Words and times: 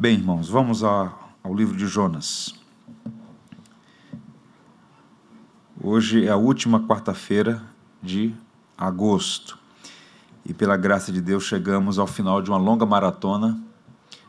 Bem, 0.00 0.14
irmãos, 0.14 0.48
vamos 0.48 0.84
ao 0.84 1.52
livro 1.52 1.76
de 1.76 1.88
Jonas. 1.88 2.54
Hoje 5.82 6.24
é 6.24 6.30
a 6.30 6.36
última 6.36 6.86
quarta-feira 6.86 7.64
de 8.00 8.32
agosto 8.76 9.58
e, 10.46 10.54
pela 10.54 10.76
graça 10.76 11.10
de 11.10 11.20
Deus, 11.20 11.42
chegamos 11.42 11.98
ao 11.98 12.06
final 12.06 12.40
de 12.40 12.48
uma 12.48 12.58
longa 12.58 12.86
maratona. 12.86 13.60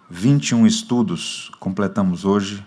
21 0.10 0.66
estudos 0.66 1.52
completamos 1.60 2.26
hoje 2.26 2.66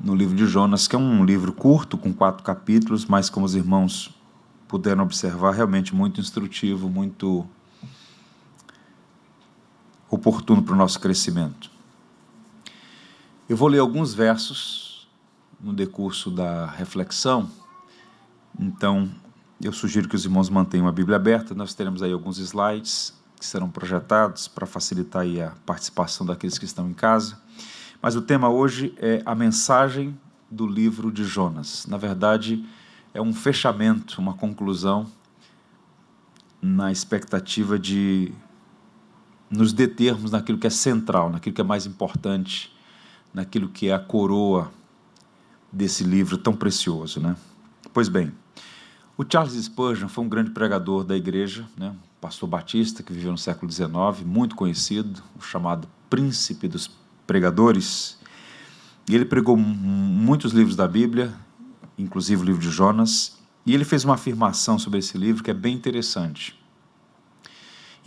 no 0.00 0.12
livro 0.12 0.34
de 0.34 0.44
Jonas, 0.44 0.88
que 0.88 0.96
é 0.96 0.98
um 0.98 1.24
livro 1.24 1.52
curto, 1.52 1.96
com 1.96 2.12
quatro 2.12 2.42
capítulos, 2.42 3.06
mas, 3.06 3.30
como 3.30 3.46
os 3.46 3.54
irmãos 3.54 4.12
puderam 4.66 5.04
observar, 5.04 5.52
realmente 5.52 5.94
muito 5.94 6.20
instrutivo, 6.20 6.88
muito 6.88 7.48
oportuno 10.10 10.62
para 10.62 10.74
o 10.74 10.76
nosso 10.76 10.98
crescimento. 11.00 11.70
Eu 13.48 13.56
vou 13.56 13.68
ler 13.68 13.78
alguns 13.78 14.14
versos 14.14 15.08
no 15.60 15.72
decurso 15.72 16.30
da 16.30 16.66
reflexão, 16.66 17.50
então 18.58 19.10
eu 19.60 19.72
sugiro 19.72 20.08
que 20.08 20.14
os 20.14 20.24
irmãos 20.24 20.48
mantenham 20.48 20.86
a 20.86 20.92
Bíblia 20.92 21.16
aberta. 21.16 21.54
Nós 21.54 21.74
teremos 21.74 22.02
aí 22.02 22.12
alguns 22.12 22.38
slides 22.38 23.14
que 23.38 23.46
serão 23.46 23.70
projetados 23.70 24.48
para 24.48 24.66
facilitar 24.66 25.22
aí 25.22 25.40
a 25.40 25.52
participação 25.64 26.26
daqueles 26.26 26.58
que 26.58 26.64
estão 26.64 26.88
em 26.88 26.94
casa. 26.94 27.40
Mas 28.00 28.14
o 28.14 28.22
tema 28.22 28.48
hoje 28.48 28.94
é 28.98 29.22
a 29.24 29.34
mensagem 29.34 30.18
do 30.50 30.66
livro 30.66 31.10
de 31.10 31.24
Jonas. 31.24 31.86
Na 31.86 31.96
verdade, 31.96 32.64
é 33.12 33.20
um 33.20 33.32
fechamento, 33.32 34.20
uma 34.20 34.34
conclusão 34.34 35.06
na 36.60 36.90
expectativa 36.90 37.78
de 37.78 38.32
nos 39.50 39.72
determos 39.72 40.30
naquilo 40.30 40.58
que 40.58 40.66
é 40.66 40.70
central, 40.70 41.30
naquilo 41.30 41.54
que 41.54 41.60
é 41.60 41.64
mais 41.64 41.86
importante, 41.86 42.74
naquilo 43.32 43.68
que 43.68 43.88
é 43.88 43.94
a 43.94 43.98
coroa 43.98 44.70
desse 45.72 46.04
livro 46.04 46.36
tão 46.36 46.54
precioso, 46.54 47.20
né? 47.20 47.36
Pois 47.92 48.08
bem, 48.08 48.32
o 49.16 49.24
Charles 49.30 49.54
Spurgeon 49.64 50.08
foi 50.08 50.24
um 50.24 50.28
grande 50.28 50.50
pregador 50.50 51.04
da 51.04 51.16
igreja, 51.16 51.66
né? 51.76 51.94
pastor 52.20 52.48
batista 52.48 53.02
que 53.02 53.12
viveu 53.12 53.30
no 53.30 53.38
século 53.38 53.70
XIX, 53.70 54.24
muito 54.24 54.56
conhecido, 54.56 55.22
o 55.38 55.42
chamado 55.42 55.88
príncipe 56.10 56.66
dos 56.66 56.90
pregadores. 57.26 58.18
E 59.08 59.14
ele 59.14 59.24
pregou 59.24 59.56
muitos 59.56 60.52
livros 60.52 60.74
da 60.74 60.88
Bíblia, 60.88 61.32
inclusive 61.96 62.42
o 62.42 62.44
livro 62.44 62.60
de 62.60 62.70
Jonas, 62.70 63.38
e 63.64 63.74
ele 63.74 63.84
fez 63.84 64.04
uma 64.04 64.14
afirmação 64.14 64.78
sobre 64.78 64.98
esse 64.98 65.16
livro 65.16 65.42
que 65.44 65.50
é 65.50 65.54
bem 65.54 65.74
interessante. 65.74 66.57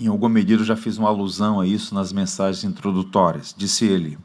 Em 0.02 0.08
alguma 0.08 0.30
medida 0.30 0.64
eu 0.64 0.66
já 0.66 0.76
fiz 0.76 0.98
uma 0.98 1.10
alusão 1.10 1.60
a 1.60 1.68
isso 1.68 1.94
nas 1.94 2.12
mensagens 2.12 2.64
introdutórias. 2.64 3.54
Disse 3.56 3.86
ele: 3.86 4.18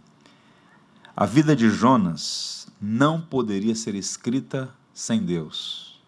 A 1.15 1.27
vida 1.27 1.55
de 1.55 1.69
Jonas 1.69 2.67
não 2.81 3.21
poderia 3.21 3.75
ser 3.75 3.95
escrita 3.95 4.71
sem 4.95 5.23
Deus. 5.23 6.01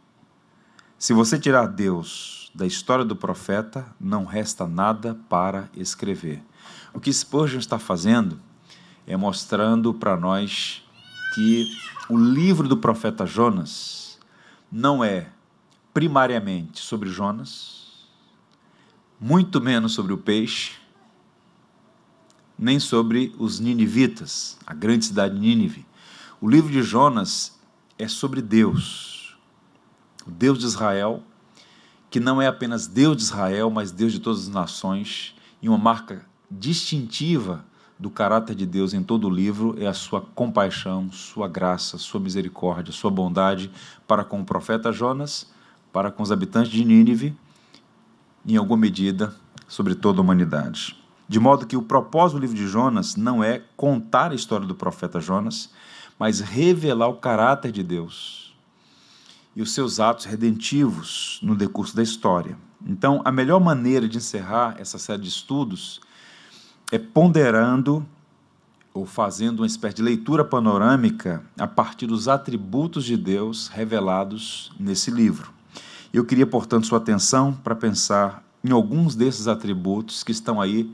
Se 0.99 1.13
você 1.13 1.39
tirar 1.39 1.67
Deus 1.67 2.51
da 2.55 2.67
história 2.67 3.05
do 3.05 3.15
profeta, 3.15 3.85
não 4.01 4.25
resta 4.25 4.67
nada 4.67 5.21
para 5.29 5.69
escrever. 5.77 6.43
O 6.95 6.99
que 6.99 7.13
Spurgeon 7.13 7.59
está 7.59 7.79
fazendo 7.79 8.41
é 9.07 9.19
mostrando 9.19 9.93
para 9.93 10.17
nós 10.17 10.83
que 11.35 11.71
o 12.09 12.17
livro 12.17 12.67
do 12.67 12.79
profeta 12.79 13.27
Jonas 13.27 14.19
não 14.73 15.05
é 15.05 15.29
primariamente 15.93 16.81
sobre 16.81 17.11
Jonas, 17.11 17.88
muito 19.21 19.61
menos 19.61 19.93
sobre 19.93 20.13
o 20.13 20.19
peixe, 20.19 20.73
nem 22.59 22.79
sobre 22.79 23.35
os 23.39 23.59
ninivitas, 23.59 24.59
a 24.67 24.75
grande 24.75 25.07
cidade 25.07 25.35
de 25.35 25.41
Nínive. 25.41 25.87
O 26.41 26.49
livro 26.49 26.71
de 26.71 26.83
Jonas 26.83 27.59
é 27.99 28.07
sobre 28.07 28.41
Deus, 28.41 29.37
o 30.27 30.31
Deus 30.31 30.59
de 30.59 30.67
Israel, 30.67 31.23
que 32.11 32.21
não 32.21 32.41
é 32.41 32.47
apenas 32.47 32.87
Deus 32.87 33.17
de 33.17 33.23
Israel, 33.25 33.71
mas 33.71 33.91
Deus 33.91 34.13
de 34.13 34.21
todas 34.21 34.43
as 34.43 34.49
nações, 34.49 35.35
e 35.61 35.69
uma 35.69 35.79
marca 35.79 36.25
distintiva 36.51 37.65
do 37.99 38.09
caráter 38.09 38.55
de 38.55 38.65
Deus 38.65 38.95
em 38.95 39.03
todo 39.03 39.27
o 39.27 39.31
livro 39.31 39.75
é 39.79 39.87
a 39.87 39.93
sua 39.93 40.21
compaixão, 40.21 41.11
sua 41.11 41.49
graça, 41.49 41.99
sua 41.99 42.21
misericórdia, 42.21 42.93
sua 42.93 43.11
bondade 43.11 43.71
para 44.07 44.25
com 44.25 44.41
o 44.41 44.45
profeta 44.45 44.93
Jonas, 44.93 45.51
para 45.93 46.11
com 46.11 46.23
os 46.23 46.31
habitantes 46.31 46.71
de 46.71 46.85
Nínive 46.85 47.37
em 48.55 48.57
alguma 48.57 48.79
medida, 48.79 49.35
sobre 49.69 49.95
toda 49.95 50.21
a 50.21 50.23
humanidade. 50.23 50.97
De 51.29 51.39
modo 51.39 51.67
que 51.67 51.77
o 51.77 51.83
propósito 51.83 52.39
do 52.39 52.41
livro 52.41 52.57
de 52.57 52.67
Jonas 52.67 53.15
não 53.15 53.45
é 53.45 53.63
contar 53.77 54.33
a 54.33 54.35
história 54.35 54.67
do 54.67 54.75
profeta 54.75 55.21
Jonas, 55.21 55.71
mas 56.19 56.41
revelar 56.41 57.09
o 57.09 57.17
caráter 57.17 57.71
de 57.71 57.83
Deus 57.83 58.57
e 59.55 59.61
os 59.61 59.75
seus 59.75 60.01
atos 60.01 60.25
redentivos 60.25 61.39
no 61.43 61.55
decurso 61.55 61.95
da 61.95 62.03
história. 62.03 62.57
Então, 62.87 63.21
a 63.25 63.31
melhor 63.31 63.61
maneira 63.61 64.09
de 64.09 64.17
encerrar 64.17 64.77
essa 64.79 64.99
série 64.99 65.23
de 65.23 65.29
estudos 65.29 66.01
é 66.91 66.99
ponderando 66.99 68.07
ou 68.95 69.05
fazendo 69.05 69.61
uma 69.61 69.67
espécie 69.67 69.97
de 69.97 70.03
leitura 70.03 70.45
panorâmica 70.45 71.45
a 71.59 71.67
partir 71.67 72.07
dos 72.07 72.29
atributos 72.29 73.05
de 73.05 73.17
Deus 73.17 73.69
revelados 73.69 74.73
nesse 74.79 75.11
livro. 75.11 75.58
Eu 76.13 76.25
queria, 76.25 76.47
portanto, 76.47 76.87
sua 76.87 76.99
atenção 76.99 77.53
para 77.53 77.75
pensar 77.75 78.43
em 78.65 78.71
alguns 78.71 79.15
desses 79.15 79.47
atributos 79.47 80.23
que 80.23 80.33
estão 80.33 80.61
aí 80.61 80.91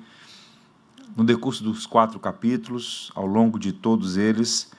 no 1.16 1.25
decurso 1.25 1.62
dos 1.62 1.86
quatro 1.86 2.19
capítulos, 2.19 3.12
ao 3.14 3.24
longo 3.24 3.58
de 3.58 3.72
todos 3.72 4.16
eles, 4.16 4.72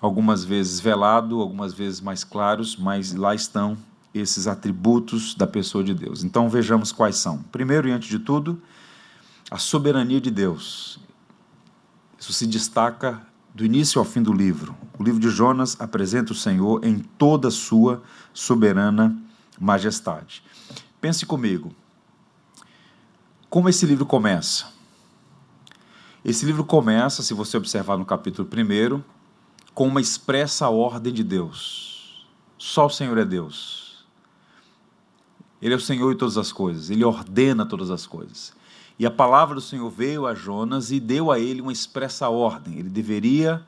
algumas 0.00 0.44
vezes 0.44 0.78
velado, 0.78 1.40
algumas 1.40 1.74
vezes 1.74 2.00
mais 2.00 2.22
claros, 2.22 2.76
mas 2.76 3.12
lá 3.14 3.34
estão 3.34 3.76
esses 4.14 4.46
atributos 4.46 5.34
da 5.34 5.46
pessoa 5.46 5.82
de 5.82 5.92
Deus. 5.92 6.22
Então 6.22 6.48
vejamos 6.48 6.92
quais 6.92 7.16
são. 7.16 7.42
Primeiro 7.50 7.88
e 7.88 7.92
antes 7.92 8.08
de 8.08 8.20
tudo, 8.20 8.62
a 9.50 9.58
soberania 9.58 10.20
de 10.20 10.30
Deus. 10.30 11.00
Isso 12.16 12.32
se 12.32 12.46
destaca 12.46 13.20
do 13.52 13.64
início 13.64 13.98
ao 13.98 14.04
fim 14.04 14.22
do 14.22 14.32
livro. 14.32 14.76
O 14.96 15.02
livro 15.02 15.20
de 15.20 15.30
Jonas 15.30 15.76
apresenta 15.80 16.32
o 16.32 16.36
Senhor 16.36 16.84
em 16.84 16.98
toda 16.98 17.48
a 17.48 17.50
sua 17.50 18.02
soberana 18.32 19.16
majestade. 19.58 20.42
Pense 21.00 21.24
comigo. 21.26 21.74
Como 23.48 23.68
esse 23.68 23.86
livro 23.86 24.04
começa? 24.04 24.66
Esse 26.24 26.44
livro 26.44 26.64
começa, 26.64 27.22
se 27.22 27.32
você 27.32 27.56
observar 27.56 27.96
no 27.96 28.04
capítulo 28.04 28.48
1, 28.48 29.02
com 29.74 29.86
uma 29.86 30.00
expressa 30.00 30.68
ordem 30.68 31.12
de 31.12 31.22
Deus. 31.22 32.26
Só 32.58 32.86
o 32.86 32.90
Senhor 32.90 33.16
é 33.16 33.24
Deus. 33.24 34.04
Ele 35.62 35.74
é 35.74 35.76
o 35.76 35.80
Senhor 35.80 36.12
de 36.12 36.18
todas 36.18 36.36
as 36.36 36.52
coisas, 36.52 36.90
ele 36.90 37.04
ordena 37.04 37.64
todas 37.64 37.90
as 37.90 38.06
coisas. 38.06 38.52
E 38.98 39.06
a 39.06 39.10
palavra 39.10 39.54
do 39.54 39.60
Senhor 39.60 39.88
veio 39.88 40.26
a 40.26 40.34
Jonas 40.34 40.90
e 40.90 40.98
deu 40.98 41.30
a 41.30 41.38
ele 41.38 41.60
uma 41.60 41.72
expressa 41.72 42.28
ordem. 42.28 42.78
Ele 42.78 42.88
deveria 42.88 43.64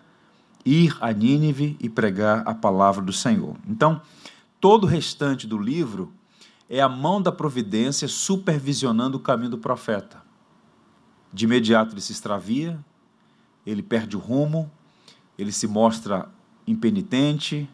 ir 0.65 0.97
a 1.01 1.13
Nínive 1.13 1.77
e 1.81 1.89
pregar 1.89 2.43
a 2.47 2.53
palavra 2.53 3.03
do 3.03 3.13
Senhor. 3.13 3.57
Então, 3.69 4.03
Todo 4.61 4.85
o 4.85 4.87
restante 4.87 5.47
do 5.47 5.59
livro 5.59 6.13
é 6.69 6.81
a 6.81 6.89
mão 6.89 7.21
da 7.21 7.33
providência 7.33 8.07
supervisionando 8.07 9.17
o 9.17 9.21
caminho 9.21 9.51
do 9.51 9.59
profeta. 9.59 10.23
De 11.33 11.45
imediato 11.47 11.95
ele 11.95 12.01
se 12.01 12.13
extravia, 12.13 12.79
ele 13.65 13.83
perde 13.83 14.17
o 14.17 14.21
rumo, 14.21 14.71
ele 15.39 15.51
se 15.51 15.67
mostra 15.67 16.29
impenitente, 16.67 17.69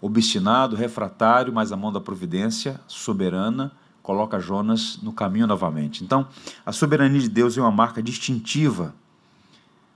obstinado, 0.00 0.74
refratário, 0.74 1.52
mas 1.52 1.72
a 1.72 1.76
mão 1.76 1.92
da 1.92 2.00
providência 2.00 2.80
soberana 2.86 3.72
coloca 4.02 4.40
Jonas 4.40 4.98
no 5.02 5.12
caminho 5.12 5.46
novamente. 5.46 6.02
Então, 6.02 6.26
a 6.64 6.72
soberania 6.72 7.20
de 7.20 7.28
Deus 7.28 7.56
é 7.58 7.60
uma 7.60 7.70
marca 7.70 8.02
distintiva 8.02 8.94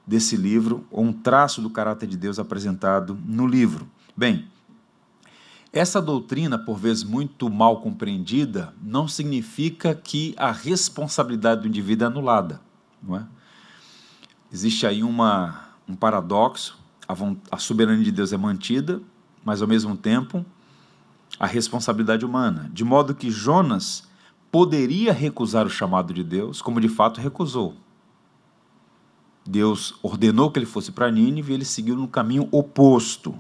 desse 0.07 0.37
livro, 0.37 0.87
ou 0.91 1.03
um 1.03 1.13
traço 1.13 1.63
do 1.63 1.71
caráter 1.71 2.07
de 2.07 2.17
Deus 2.17 2.39
apresentado 2.39 3.19
no 3.25 3.47
livro. 3.47 3.89
Bem, 4.15 4.47
essa 5.75 6.01
doutrina, 6.01 6.57
por 6.57 6.79
vezes 6.79 7.03
muito 7.03 7.51
mal 7.51 7.81
compreendida, 7.81 8.73
não 8.81 9.09
significa 9.09 9.93
que 9.93 10.33
a 10.39 10.53
responsabilidade 10.53 11.63
do 11.63 11.69
indivíduo 11.69 12.05
é 12.05 12.07
anulada. 12.07 12.61
Não 13.03 13.17
é? 13.17 13.27
Existe 14.53 14.87
aí 14.87 15.03
uma, 15.03 15.71
um 15.89 15.97
paradoxo: 15.97 16.79
a, 17.09 17.15
a 17.51 17.59
soberania 17.59 18.05
de 18.05 18.13
Deus 18.13 18.33
é 18.33 18.37
mantida, 18.37 19.03
mas 19.45 19.61
ao 19.61 19.69
mesmo 19.69 19.97
tempo 19.97 20.47
a 21.41 21.47
responsabilidade 21.47 22.25
humana. 22.25 22.71
De 22.73 22.85
modo 22.85 23.13
que 23.13 23.29
Jonas 23.29 24.09
poderia 24.53 25.13
recusar 25.13 25.67
o 25.67 25.71
chamado 25.71 26.15
de 26.15 26.23
Deus, 26.23 26.63
como 26.63 26.81
de 26.81 26.89
fato 26.89 27.21
recusou. 27.21 27.75
Deus 29.45 29.97
ordenou 30.01 30.53
que 30.53 30.61
ele 30.61 30.67
fosse 30.67 30.93
para 30.93 31.11
Nínive 31.11 31.51
e 31.51 31.55
ele 31.57 31.65
seguiu 31.65 31.97
no 31.97 32.07
caminho 32.07 32.49
oposto. 32.53 33.35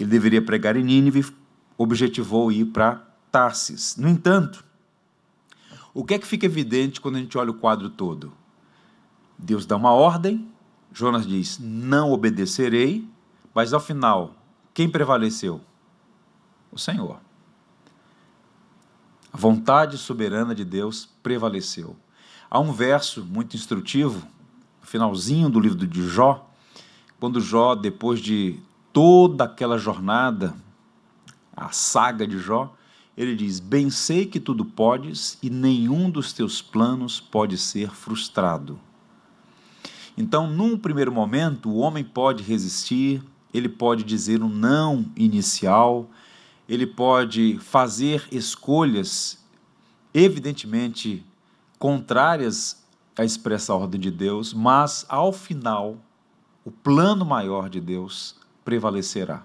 Ele 0.00 0.08
deveria 0.08 0.40
pregar 0.40 0.76
em 0.76 0.82
Nínive, 0.82 1.26
objetivou 1.76 2.50
ir 2.50 2.64
para 2.64 3.06
Tarsis. 3.30 3.96
No 3.96 4.08
entanto, 4.08 4.64
o 5.92 6.02
que 6.02 6.14
é 6.14 6.18
que 6.18 6.26
fica 6.26 6.46
evidente 6.46 7.02
quando 7.02 7.16
a 7.16 7.18
gente 7.18 7.36
olha 7.36 7.50
o 7.50 7.58
quadro 7.58 7.90
todo? 7.90 8.32
Deus 9.38 9.66
dá 9.66 9.76
uma 9.76 9.92
ordem, 9.92 10.50
Jonas 10.90 11.26
diz: 11.26 11.58
Não 11.58 12.12
obedecerei, 12.12 13.06
mas 13.54 13.74
ao 13.74 13.80
final, 13.80 14.34
quem 14.72 14.88
prevaleceu? 14.88 15.60
O 16.72 16.78
Senhor. 16.78 17.20
A 19.30 19.36
vontade 19.36 19.98
soberana 19.98 20.54
de 20.54 20.64
Deus 20.64 21.10
prevaleceu. 21.22 21.94
Há 22.50 22.58
um 22.58 22.72
verso 22.72 23.22
muito 23.22 23.54
instrutivo, 23.54 24.26
no 24.80 24.86
finalzinho 24.86 25.50
do 25.50 25.60
livro 25.60 25.86
de 25.86 26.08
Jó, 26.08 26.50
quando 27.18 27.38
Jó, 27.38 27.74
depois 27.74 28.18
de 28.18 28.58
toda 28.92 29.44
aquela 29.44 29.78
jornada, 29.78 30.54
a 31.56 31.70
saga 31.70 32.26
de 32.26 32.38
Jó, 32.38 32.74
ele 33.16 33.34
diz: 33.36 33.60
Bem 33.60 33.90
sei 33.90 34.26
que 34.26 34.40
tudo 34.40 34.64
podes 34.64 35.38
e 35.42 35.50
nenhum 35.50 36.10
dos 36.10 36.32
teus 36.32 36.62
planos 36.62 37.20
pode 37.20 37.58
ser 37.58 37.90
frustrado. 37.90 38.78
Então, 40.16 40.48
num 40.48 40.76
primeiro 40.76 41.12
momento, 41.12 41.70
o 41.70 41.76
homem 41.76 42.04
pode 42.04 42.42
resistir, 42.42 43.22
ele 43.52 43.68
pode 43.68 44.04
dizer 44.04 44.42
um 44.42 44.48
não 44.48 45.06
inicial, 45.16 46.08
ele 46.68 46.86
pode 46.86 47.58
fazer 47.60 48.26
escolhas 48.30 49.38
evidentemente 50.12 51.24
contrárias 51.78 52.84
à 53.16 53.24
expressa 53.24 53.74
ordem 53.74 54.00
de 54.00 54.10
Deus, 54.10 54.52
mas 54.52 55.06
ao 55.08 55.32
final 55.32 55.96
o 56.64 56.70
plano 56.70 57.24
maior 57.24 57.68
de 57.68 57.80
Deus 57.80 58.39
prevalecerá. 58.70 59.42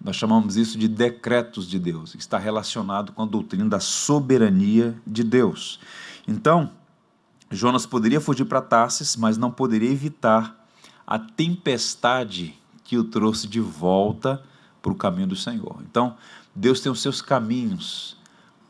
Nós 0.00 0.14
chamamos 0.14 0.56
isso 0.56 0.78
de 0.78 0.86
decretos 0.86 1.68
de 1.68 1.76
Deus, 1.76 2.14
está 2.14 2.38
relacionado 2.38 3.10
com 3.12 3.22
a 3.22 3.26
doutrina 3.26 3.68
da 3.68 3.80
soberania 3.80 4.96
de 5.04 5.24
Deus. 5.24 5.80
Então, 6.26 6.70
Jonas 7.50 7.84
poderia 7.84 8.20
fugir 8.20 8.44
para 8.44 8.62
Tarsis, 8.62 9.16
mas 9.16 9.36
não 9.36 9.50
poderia 9.50 9.90
evitar 9.90 10.56
a 11.04 11.18
tempestade 11.18 12.56
que 12.84 12.96
o 12.96 13.02
trouxe 13.02 13.48
de 13.48 13.58
volta 13.58 14.40
para 14.80 14.92
o 14.92 14.96
caminho 14.96 15.26
do 15.26 15.36
Senhor. 15.36 15.82
Então, 15.90 16.16
Deus 16.54 16.80
tem 16.80 16.92
os 16.92 17.02
seus 17.02 17.20
caminhos 17.20 18.16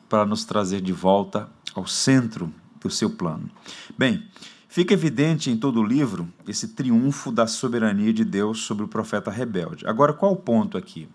para 0.09 0.25
nos 0.25 0.47
trazer 0.47 0.81
de 0.81 0.95
volta 0.95 1.47
ao 1.75 1.87
centro 1.87 2.53
do 2.81 2.89
seu 2.89 3.11
plano. 3.11 3.51
Bem, 3.99 4.27
fica 4.73 4.95
evidente 4.95 5.51
em 5.51 5.57
todo 5.59 5.81
o 5.81 5.85
livro 5.85 6.33
esse 6.49 6.69
triunfo 6.69 7.31
da 7.31 7.47
soberania 7.47 8.11
de 8.11 8.25
Deus 8.25 8.61
sobre 8.61 8.83
o 8.83 8.89
profeta 8.89 9.31
rebelde. 9.31 9.87
Agora, 9.87 10.15
qual 10.15 10.33
o 10.33 10.37
ponto 10.37 10.79
aqui? 10.79 11.07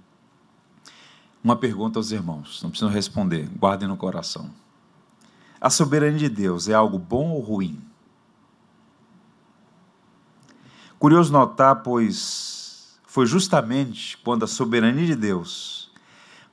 Uma 1.44 1.56
pergunta 1.56 1.98
aos 1.98 2.12
irmãos, 2.12 2.62
não 2.62 2.70
precisam 2.70 2.94
responder, 2.94 3.50
guardem 3.58 3.88
no 3.88 3.98
coração. 3.98 4.52
A 5.60 5.72
soberania 5.72 6.20
de 6.20 6.30
Deus 6.30 6.70
é 6.70 6.76
algo 6.76 7.00
bom 7.00 7.32
ou 7.32 7.40
ruim? 7.40 7.82
Curioso 11.00 11.34
notar, 11.34 11.82
pois 11.82 13.00
foi 13.08 13.26
justamente 13.26 14.20
quando 14.20 14.44
a 14.44 14.48
soberania 14.48 15.08
de 15.08 15.16
Deus 15.16 15.92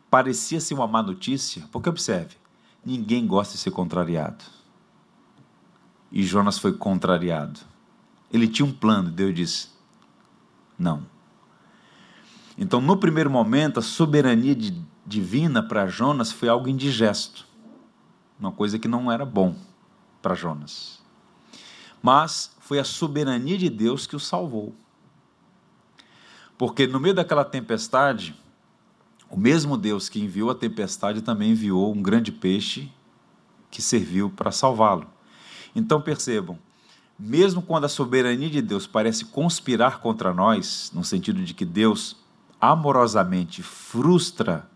parecia 0.08 0.58
ser 0.58 0.72
uma 0.72 0.86
má 0.86 1.02
notícia, 1.02 1.68
porque 1.70 1.90
observe, 1.90 2.36
ninguém 2.82 3.26
gosta 3.26 3.56
de 3.56 3.60
ser 3.60 3.72
contrariado. 3.72 4.42
E 6.14 6.22
Jonas 6.22 6.60
foi 6.60 6.72
contrariado. 6.72 7.58
Ele 8.32 8.46
tinha 8.46 8.64
um 8.64 8.72
plano, 8.72 9.10
Deus 9.10 9.34
disse: 9.34 9.68
não. 10.78 11.04
Então, 12.56 12.80
no 12.80 12.96
primeiro 12.96 13.28
momento, 13.28 13.80
a 13.80 13.82
soberania 13.82 14.54
de, 14.54 14.80
divina 15.04 15.60
para 15.60 15.88
Jonas 15.88 16.30
foi 16.30 16.48
algo 16.48 16.68
indigesto, 16.68 17.44
uma 18.38 18.52
coisa 18.52 18.78
que 18.78 18.86
não 18.86 19.10
era 19.10 19.24
bom 19.24 19.56
para 20.22 20.36
Jonas. 20.36 21.02
Mas 22.00 22.54
foi 22.60 22.78
a 22.78 22.84
soberania 22.84 23.58
de 23.58 23.68
Deus 23.68 24.06
que 24.06 24.14
o 24.14 24.20
salvou. 24.20 24.72
Porque 26.56 26.86
no 26.86 27.00
meio 27.00 27.14
daquela 27.14 27.44
tempestade, 27.44 28.40
o 29.28 29.36
mesmo 29.36 29.76
Deus 29.76 30.08
que 30.08 30.20
enviou 30.20 30.48
a 30.48 30.54
tempestade 30.54 31.22
também 31.22 31.50
enviou 31.50 31.92
um 31.92 32.00
grande 32.00 32.30
peixe 32.30 32.88
que 33.68 33.82
serviu 33.82 34.30
para 34.30 34.52
salvá-lo. 34.52 35.12
Então 35.74 36.00
percebam, 36.00 36.58
mesmo 37.18 37.62
quando 37.62 37.84
a 37.84 37.88
soberania 37.88 38.50
de 38.50 38.62
Deus 38.62 38.86
parece 38.86 39.24
conspirar 39.24 40.00
contra 40.00 40.32
nós, 40.32 40.90
no 40.94 41.04
sentido 41.04 41.42
de 41.42 41.54
que 41.54 41.64
Deus 41.64 42.16
amorosamente 42.60 43.62
frustra 43.62 44.68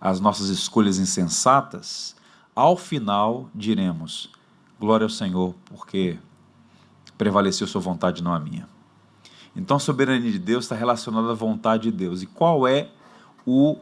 as 0.00 0.20
nossas 0.20 0.48
escolhas 0.48 0.98
insensatas, 0.98 2.16
ao 2.54 2.76
final 2.76 3.48
diremos: 3.54 4.30
Glória 4.78 5.04
ao 5.04 5.10
Senhor, 5.10 5.54
porque 5.64 6.18
prevaleceu 7.16 7.66
sua 7.66 7.80
vontade, 7.80 8.22
não 8.22 8.34
a 8.34 8.40
minha. 8.40 8.68
Então 9.54 9.76
a 9.76 9.80
soberania 9.80 10.32
de 10.32 10.38
Deus 10.38 10.64
está 10.64 10.74
relacionada 10.74 11.30
à 11.30 11.34
vontade 11.34 11.84
de 11.84 11.92
Deus. 11.92 12.22
E 12.22 12.26
qual 12.26 12.66
é 12.66 12.90
o, 13.46 13.76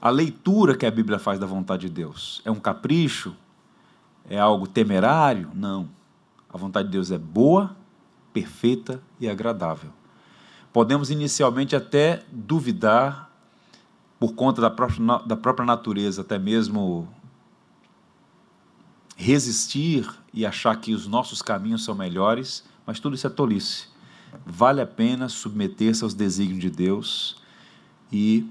a 0.00 0.10
leitura 0.10 0.76
que 0.76 0.86
a 0.86 0.90
Bíblia 0.90 1.18
faz 1.18 1.38
da 1.38 1.46
vontade 1.46 1.88
de 1.88 1.92
Deus? 1.92 2.40
É 2.44 2.50
um 2.50 2.60
capricho? 2.60 3.34
É 4.28 4.38
algo 4.38 4.66
temerário? 4.66 5.50
Não. 5.54 5.88
A 6.52 6.56
vontade 6.56 6.88
de 6.88 6.92
Deus 6.92 7.10
é 7.10 7.18
boa, 7.18 7.76
perfeita 8.32 9.02
e 9.18 9.28
agradável 9.28 9.90
podemos 10.72 11.10
inicialmente 11.10 11.76
até 11.76 12.24
duvidar, 12.32 13.30
por 14.18 14.34
conta 14.34 14.60
da 14.60 14.70
própria, 14.70 15.18
da 15.26 15.36
própria 15.36 15.66
natureza, 15.66 16.22
até 16.22 16.38
mesmo 16.38 17.08
resistir 19.16 20.08
e 20.32 20.46
achar 20.46 20.74
que 20.76 20.94
os 20.94 21.06
nossos 21.06 21.42
caminhos 21.42 21.84
são 21.84 21.94
melhores, 21.94 22.64
mas 22.86 22.98
tudo 22.98 23.14
isso 23.14 23.26
é 23.26 23.30
tolice. 23.30 23.88
Vale 24.46 24.80
a 24.80 24.86
pena 24.86 25.28
submeter-se 25.28 26.02
aos 26.02 26.14
desígnios 26.14 26.60
de 26.60 26.70
Deus 26.70 27.42
e 28.10 28.48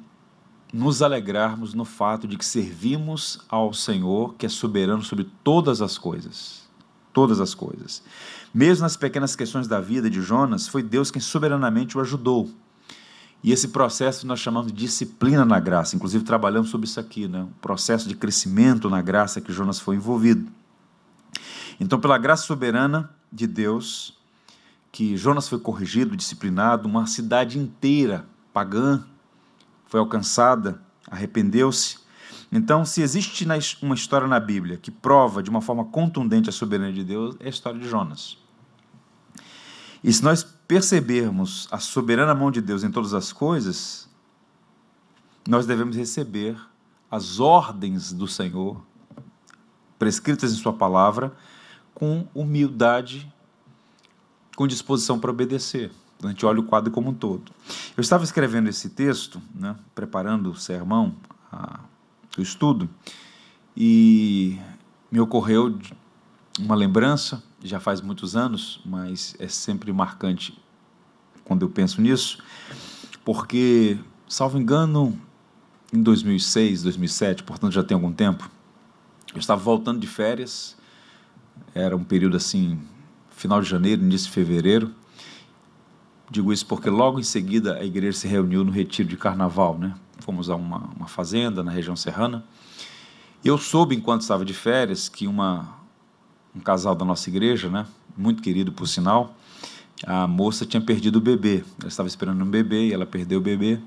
nos 0.71 1.01
alegrarmos 1.01 1.73
no 1.73 1.83
fato 1.83 2.27
de 2.27 2.37
que 2.37 2.45
servimos 2.45 3.39
ao 3.49 3.73
Senhor, 3.73 4.35
que 4.35 4.45
é 4.45 4.49
soberano 4.49 5.03
sobre 5.03 5.29
todas 5.43 5.81
as 5.81 5.97
coisas. 5.97 6.61
Todas 7.11 7.41
as 7.41 7.53
coisas. 7.53 8.01
Mesmo 8.53 8.83
nas 8.83 8.95
pequenas 8.95 9.35
questões 9.35 9.67
da 9.67 9.81
vida 9.81 10.09
de 10.09 10.21
Jonas, 10.21 10.67
foi 10.67 10.81
Deus 10.81 11.11
quem 11.11 11.21
soberanamente 11.21 11.97
o 11.97 12.01
ajudou. 12.01 12.49
E 13.43 13.51
esse 13.51 13.69
processo 13.69 14.25
nós 14.25 14.39
chamamos 14.39 14.71
de 14.71 14.77
disciplina 14.77 15.43
na 15.43 15.59
graça. 15.59 15.95
Inclusive, 15.95 16.23
trabalhamos 16.23 16.69
sobre 16.69 16.87
isso 16.87 16.99
aqui, 16.99 17.27
né? 17.27 17.43
o 17.43 17.59
processo 17.59 18.07
de 18.07 18.15
crescimento 18.15 18.89
na 18.89 19.01
graça 19.01 19.41
que 19.41 19.51
Jonas 19.51 19.79
foi 19.79 19.95
envolvido. 19.95 20.49
Então, 21.79 21.99
pela 21.99 22.17
graça 22.17 22.43
soberana 22.43 23.09
de 23.31 23.47
Deus, 23.47 24.17
que 24.91 25.17
Jonas 25.17 25.49
foi 25.49 25.59
corrigido, 25.59 26.15
disciplinado, 26.15 26.87
uma 26.87 27.07
cidade 27.07 27.57
inteira 27.57 28.25
pagã 28.53 29.03
foi 29.91 29.99
alcançada, 29.99 30.81
arrependeu-se. 31.09 31.97
Então, 32.49 32.85
se 32.85 33.01
existe 33.01 33.45
uma 33.81 33.93
história 33.93 34.25
na 34.25 34.39
Bíblia 34.39 34.77
que 34.77 34.89
prova 34.89 35.43
de 35.43 35.49
uma 35.49 35.59
forma 35.59 35.83
contundente 35.83 36.47
a 36.47 36.53
soberania 36.53 36.93
de 36.93 37.03
Deus, 37.03 37.35
é 37.41 37.47
a 37.47 37.49
história 37.49 37.77
de 37.77 37.89
Jonas. 37.89 38.37
E 40.01 40.13
se 40.13 40.23
nós 40.23 40.43
percebermos 40.65 41.67
a 41.69 41.77
soberana 41.77 42.33
mão 42.33 42.49
de 42.49 42.61
Deus 42.61 42.85
em 42.85 42.89
todas 42.89 43.13
as 43.13 43.33
coisas, 43.33 44.09
nós 45.45 45.65
devemos 45.65 45.97
receber 45.97 46.57
as 47.09 47.41
ordens 47.41 48.13
do 48.13 48.29
Senhor, 48.29 48.81
prescritas 49.99 50.53
em 50.53 50.55
Sua 50.55 50.71
palavra, 50.71 51.35
com 51.93 52.25
humildade, 52.33 53.29
com 54.55 54.65
disposição 54.65 55.19
para 55.19 55.31
obedecer. 55.31 55.91
Então, 56.21 56.29
a 56.29 56.33
gente 56.33 56.45
olha 56.45 56.59
o 56.59 56.63
quadro 56.63 56.91
como 56.91 57.09
um 57.09 57.15
todo. 57.15 57.51
Eu 57.97 58.01
estava 58.01 58.23
escrevendo 58.23 58.69
esse 58.69 58.91
texto, 58.91 59.41
né, 59.55 59.75
preparando 59.95 60.51
o 60.51 60.55
sermão, 60.55 61.15
a, 61.51 61.79
o 62.37 62.41
estudo, 62.43 62.87
e 63.75 64.59
me 65.11 65.19
ocorreu 65.19 65.79
uma 66.59 66.75
lembrança 66.75 67.41
já 67.63 67.79
faz 67.79 68.01
muitos 68.01 68.35
anos, 68.35 68.79
mas 68.85 69.35
é 69.39 69.47
sempre 69.47 69.91
marcante 69.91 70.55
quando 71.43 71.63
eu 71.63 71.69
penso 71.69 71.99
nisso, 71.99 72.37
porque, 73.25 73.97
salvo 74.27 74.59
engano, 74.59 75.19
em 75.91 76.03
2006, 76.03 76.83
2007, 76.83 77.41
portanto 77.41 77.73
já 77.73 77.83
tem 77.83 77.95
algum 77.95 78.13
tempo, 78.13 78.47
eu 79.33 79.39
estava 79.39 79.59
voltando 79.59 79.99
de 79.99 80.07
férias, 80.07 80.77
era 81.73 81.97
um 81.97 82.03
período 82.03 82.37
assim, 82.37 82.79
final 83.31 83.59
de 83.59 83.67
janeiro, 83.67 84.03
início 84.03 84.27
de 84.27 84.33
fevereiro. 84.33 85.00
Digo 86.31 86.53
isso 86.53 86.65
porque 86.65 86.89
logo 86.89 87.19
em 87.19 87.23
seguida 87.23 87.75
a 87.75 87.83
igreja 87.83 88.19
se 88.19 88.25
reuniu 88.25 88.63
no 88.63 88.71
retiro 88.71 89.09
de 89.09 89.17
carnaval, 89.17 89.77
né? 89.77 89.93
Fomos 90.19 90.49
a 90.49 90.55
uma, 90.55 90.89
uma 90.95 91.07
fazenda 91.09 91.61
na 91.61 91.69
região 91.69 91.93
serrana. 91.93 92.41
Eu 93.43 93.57
soube, 93.57 93.97
enquanto 93.97 94.21
estava 94.21 94.45
de 94.45 94.53
férias, 94.53 95.09
que 95.09 95.27
uma, 95.27 95.75
um 96.55 96.61
casal 96.61 96.95
da 96.95 97.03
nossa 97.03 97.29
igreja, 97.29 97.69
né, 97.69 97.85
muito 98.15 98.41
querido 98.41 98.71
por 98.71 98.87
sinal, 98.87 99.35
a 100.07 100.25
moça 100.25 100.65
tinha 100.65 100.79
perdido 100.79 101.17
o 101.17 101.21
bebê. 101.21 101.65
Ela 101.77 101.89
estava 101.89 102.07
esperando 102.07 102.41
um 102.41 102.49
bebê 102.49 102.87
e 102.87 102.93
ela 102.93 103.05
perdeu 103.05 103.39
o 103.39 103.41
bebê. 103.41 103.81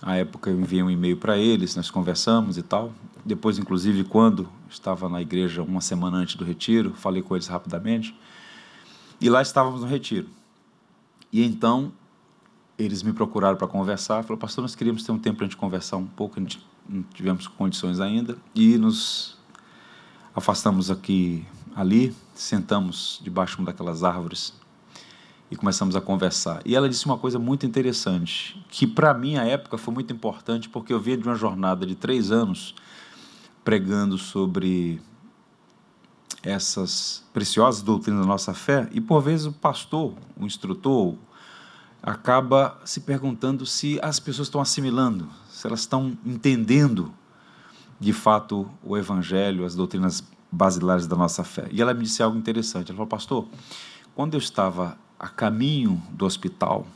À 0.00 0.16
época 0.16 0.48
eu 0.48 0.58
enviei 0.58 0.82
um 0.82 0.90
e-mail 0.90 1.18
para 1.18 1.36
eles, 1.36 1.76
nós 1.76 1.90
conversamos 1.90 2.56
e 2.56 2.62
tal. 2.62 2.90
Depois, 3.22 3.58
inclusive, 3.58 4.02
quando 4.02 4.48
estava 4.70 5.10
na 5.10 5.20
igreja 5.20 5.62
uma 5.62 5.82
semana 5.82 6.16
antes 6.16 6.36
do 6.36 6.44
retiro, 6.44 6.94
falei 6.94 7.20
com 7.20 7.34
eles 7.36 7.48
rapidamente. 7.48 8.18
E 9.20 9.28
lá 9.28 9.42
estávamos 9.42 9.82
no 9.82 9.86
retiro. 9.86 10.26
E 11.32 11.44
então 11.44 11.92
eles 12.78 13.02
me 13.02 13.12
procuraram 13.12 13.56
para 13.56 13.66
conversar. 13.66 14.22
Falaram, 14.22 14.38
pastor, 14.38 14.62
nós 14.62 14.74
queríamos 14.74 15.02
ter 15.02 15.12
um 15.12 15.18
tempo 15.18 15.38
para 15.38 15.46
a 15.46 15.48
gente 15.48 15.56
conversar 15.56 15.96
um 15.96 16.06
pouco. 16.06 16.38
A 16.38 16.42
gente 16.42 16.64
não 16.88 17.02
tivemos 17.02 17.46
condições 17.46 18.00
ainda. 18.00 18.36
E 18.54 18.76
nos 18.76 19.38
afastamos 20.34 20.90
aqui, 20.90 21.46
ali, 21.74 22.14
sentamos 22.34 23.20
debaixo 23.22 23.56
de 23.56 23.62
uma 23.62 23.66
daquelas 23.66 24.04
árvores 24.04 24.52
e 25.50 25.56
começamos 25.56 25.94
a 25.96 26.00
conversar. 26.00 26.60
E 26.64 26.74
ela 26.74 26.88
disse 26.88 27.06
uma 27.06 27.16
coisa 27.16 27.38
muito 27.38 27.64
interessante, 27.64 28.62
que 28.68 28.86
para 28.86 29.14
mim, 29.14 29.36
à 29.36 29.44
época, 29.44 29.78
foi 29.78 29.94
muito 29.94 30.12
importante, 30.12 30.68
porque 30.68 30.92
eu 30.92 31.00
vinha 31.00 31.16
de 31.16 31.26
uma 31.26 31.36
jornada 31.36 31.86
de 31.86 31.94
três 31.94 32.30
anos 32.30 32.74
pregando 33.64 34.18
sobre 34.18 35.00
essas 36.46 37.24
preciosas 37.32 37.82
doutrinas 37.82 38.20
da 38.20 38.26
nossa 38.26 38.54
fé, 38.54 38.88
e 38.92 39.00
por 39.00 39.20
vezes 39.20 39.46
o 39.46 39.52
pastor, 39.52 40.14
o 40.36 40.46
instrutor, 40.46 41.16
acaba 42.00 42.80
se 42.84 43.00
perguntando 43.00 43.66
se 43.66 43.98
as 44.00 44.20
pessoas 44.20 44.46
estão 44.46 44.60
assimilando, 44.60 45.28
se 45.48 45.66
elas 45.66 45.80
estão 45.80 46.16
entendendo 46.24 47.12
de 47.98 48.12
fato 48.12 48.70
o 48.84 48.96
evangelho, 48.96 49.64
as 49.64 49.74
doutrinas 49.74 50.22
basilares 50.52 51.08
da 51.08 51.16
nossa 51.16 51.42
fé. 51.42 51.66
E 51.72 51.82
ela 51.82 51.92
me 51.92 52.04
disse 52.04 52.22
algo 52.22 52.38
interessante. 52.38 52.90
Ela 52.90 52.96
falou, 52.96 53.08
pastor, 53.08 53.48
quando 54.14 54.34
eu 54.34 54.38
estava 54.38 54.96
a 55.18 55.28
caminho 55.28 56.00
do 56.10 56.24
hospital 56.24 56.86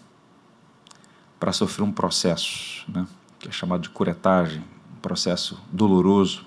para 1.41 1.53
sofrer 1.53 1.83
um 1.83 1.91
processo, 1.91 2.85
né, 2.89 3.05
que 3.41 3.49
é 3.49 3.51
chamado 3.51 3.81
de 3.81 3.91
curetagem, 3.91 4.63
um 4.97 5.01
processo 5.01 5.59
doloroso, 5.73 6.45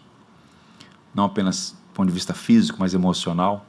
não 1.13 1.25
apenas 1.25 1.75
ponto 1.93 2.07
de 2.07 2.13
vista 2.13 2.33
físico, 2.33 2.77
mas 2.79 2.93
emocional, 2.93 3.65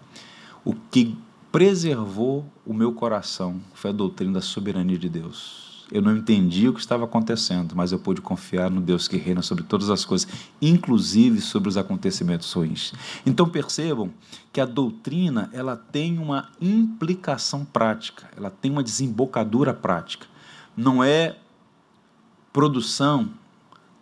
o 0.65 0.75
que 0.75 1.17
preservou 1.53 2.45
o 2.67 2.75
meu 2.75 2.93
coração 2.93 3.61
foi 3.75 3.91
a 3.91 3.93
doutrina 3.93 4.35
da 4.35 4.41
soberania 4.41 4.99
de 4.99 5.09
Deus. 5.09 5.65
Eu 5.93 6.03
não 6.03 6.17
entendi 6.17 6.69
o 6.69 6.73
que 6.73 6.81
estava 6.81 7.05
acontecendo, 7.05 7.77
mas 7.77 7.93
eu 7.93 7.99
pude 7.99 8.21
confiar 8.21 8.71
no 8.71 8.81
Deus 8.81 9.07
que 9.07 9.17
reina 9.17 9.43
sobre 9.43 9.63
todas 9.65 9.91
as 9.91 10.05
coisas, 10.05 10.27
inclusive 10.61 11.41
sobre 11.41 11.69
os 11.69 11.77
acontecimentos 11.77 12.51
ruins. 12.53 12.93
Então 13.25 13.49
percebam 13.49 14.11
que 14.53 14.61
a 14.61 14.65
doutrina 14.65 15.51
ela 15.53 15.77
tem 15.77 16.19
uma 16.19 16.49
implicação 16.61 17.65
prática, 17.65 18.29
ela 18.37 18.51
tem 18.51 18.71
uma 18.71 18.83
desembocadura 18.83 19.75
prática. 19.75 20.27
Não 20.77 21.05
é 21.05 21.37
produção 22.53 23.31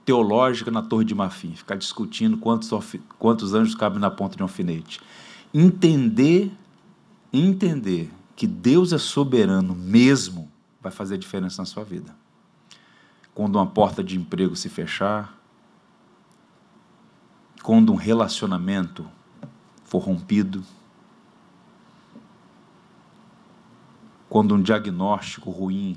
teológica 0.04 0.71
na 0.71 0.82
Torre 0.82 1.04
de 1.04 1.14
Marfim, 1.14 1.54
ficar 1.54 1.76
discutindo 1.76 2.37
quantos, 2.37 2.71
quantos 3.18 3.54
anjos 3.54 3.75
cabem 3.75 3.99
na 3.99 4.11
ponta 4.11 4.37
de 4.37 4.42
um 4.42 4.47
alfinete. 4.47 5.00
Entender 5.54 6.50
entender 7.32 8.12
que 8.37 8.47
Deus 8.47 8.92
é 8.92 8.99
soberano 8.99 9.75
mesmo 9.75 10.50
vai 10.80 10.92
fazer 10.92 11.16
diferença 11.16 11.62
na 11.62 11.66
sua 11.66 11.85
vida. 11.85 12.14
Quando 13.35 13.56
uma 13.56 13.66
porta 13.66 14.04
de 14.04 14.18
emprego 14.18 14.54
se 14.54 14.68
fechar, 14.68 15.38
quando 17.62 17.92
um 17.92 17.97
relacionamento 17.97 19.09
for 19.85 20.00
rompido, 20.00 20.62
quando 24.28 24.54
um 24.54 24.62
diagnóstico 24.62 25.50
ruim, 25.50 25.97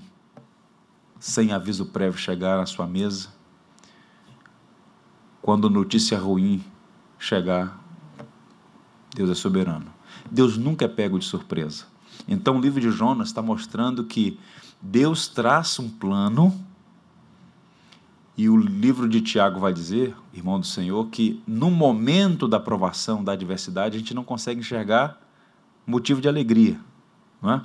sem 1.20 1.52
aviso 1.52 1.88
prévio, 1.88 2.20
chegar 2.20 2.60
à 2.60 2.66
sua 2.66 2.86
mesa, 2.86 3.35
quando 5.46 5.70
notícia 5.70 6.18
ruim 6.18 6.60
chegar, 7.20 7.80
Deus 9.14 9.30
é 9.30 9.36
soberano. 9.36 9.86
Deus 10.32 10.58
nunca 10.58 10.86
é 10.86 10.88
pego 10.88 11.20
de 11.20 11.26
surpresa. 11.26 11.86
Então 12.28 12.58
o 12.58 12.60
livro 12.60 12.82
de 12.82 12.90
Jonas 12.90 13.28
está 13.28 13.44
mostrando 13.44 14.06
que 14.06 14.40
Deus 14.82 15.28
traça 15.28 15.84
um 15.84 15.88
plano, 15.88 16.52
e 18.36 18.50
o 18.50 18.58
livro 18.58 19.08
de 19.08 19.22
Tiago 19.22 19.60
vai 19.60 19.72
dizer, 19.72 20.16
irmão 20.34 20.60
do 20.60 20.66
Senhor, 20.66 21.08
que 21.10 21.40
no 21.46 21.70
momento 21.70 22.48
da 22.48 22.60
provação, 22.60 23.24
da 23.24 23.34
adversidade, 23.34 23.98
a 23.98 24.00
gente 24.00 24.16
não 24.16 24.24
consegue 24.24 24.62
enxergar 24.62 25.22
motivo 25.86 26.22
de 26.22 26.28
alegria, 26.28 26.80
não 27.40 27.52
é? 27.52 27.62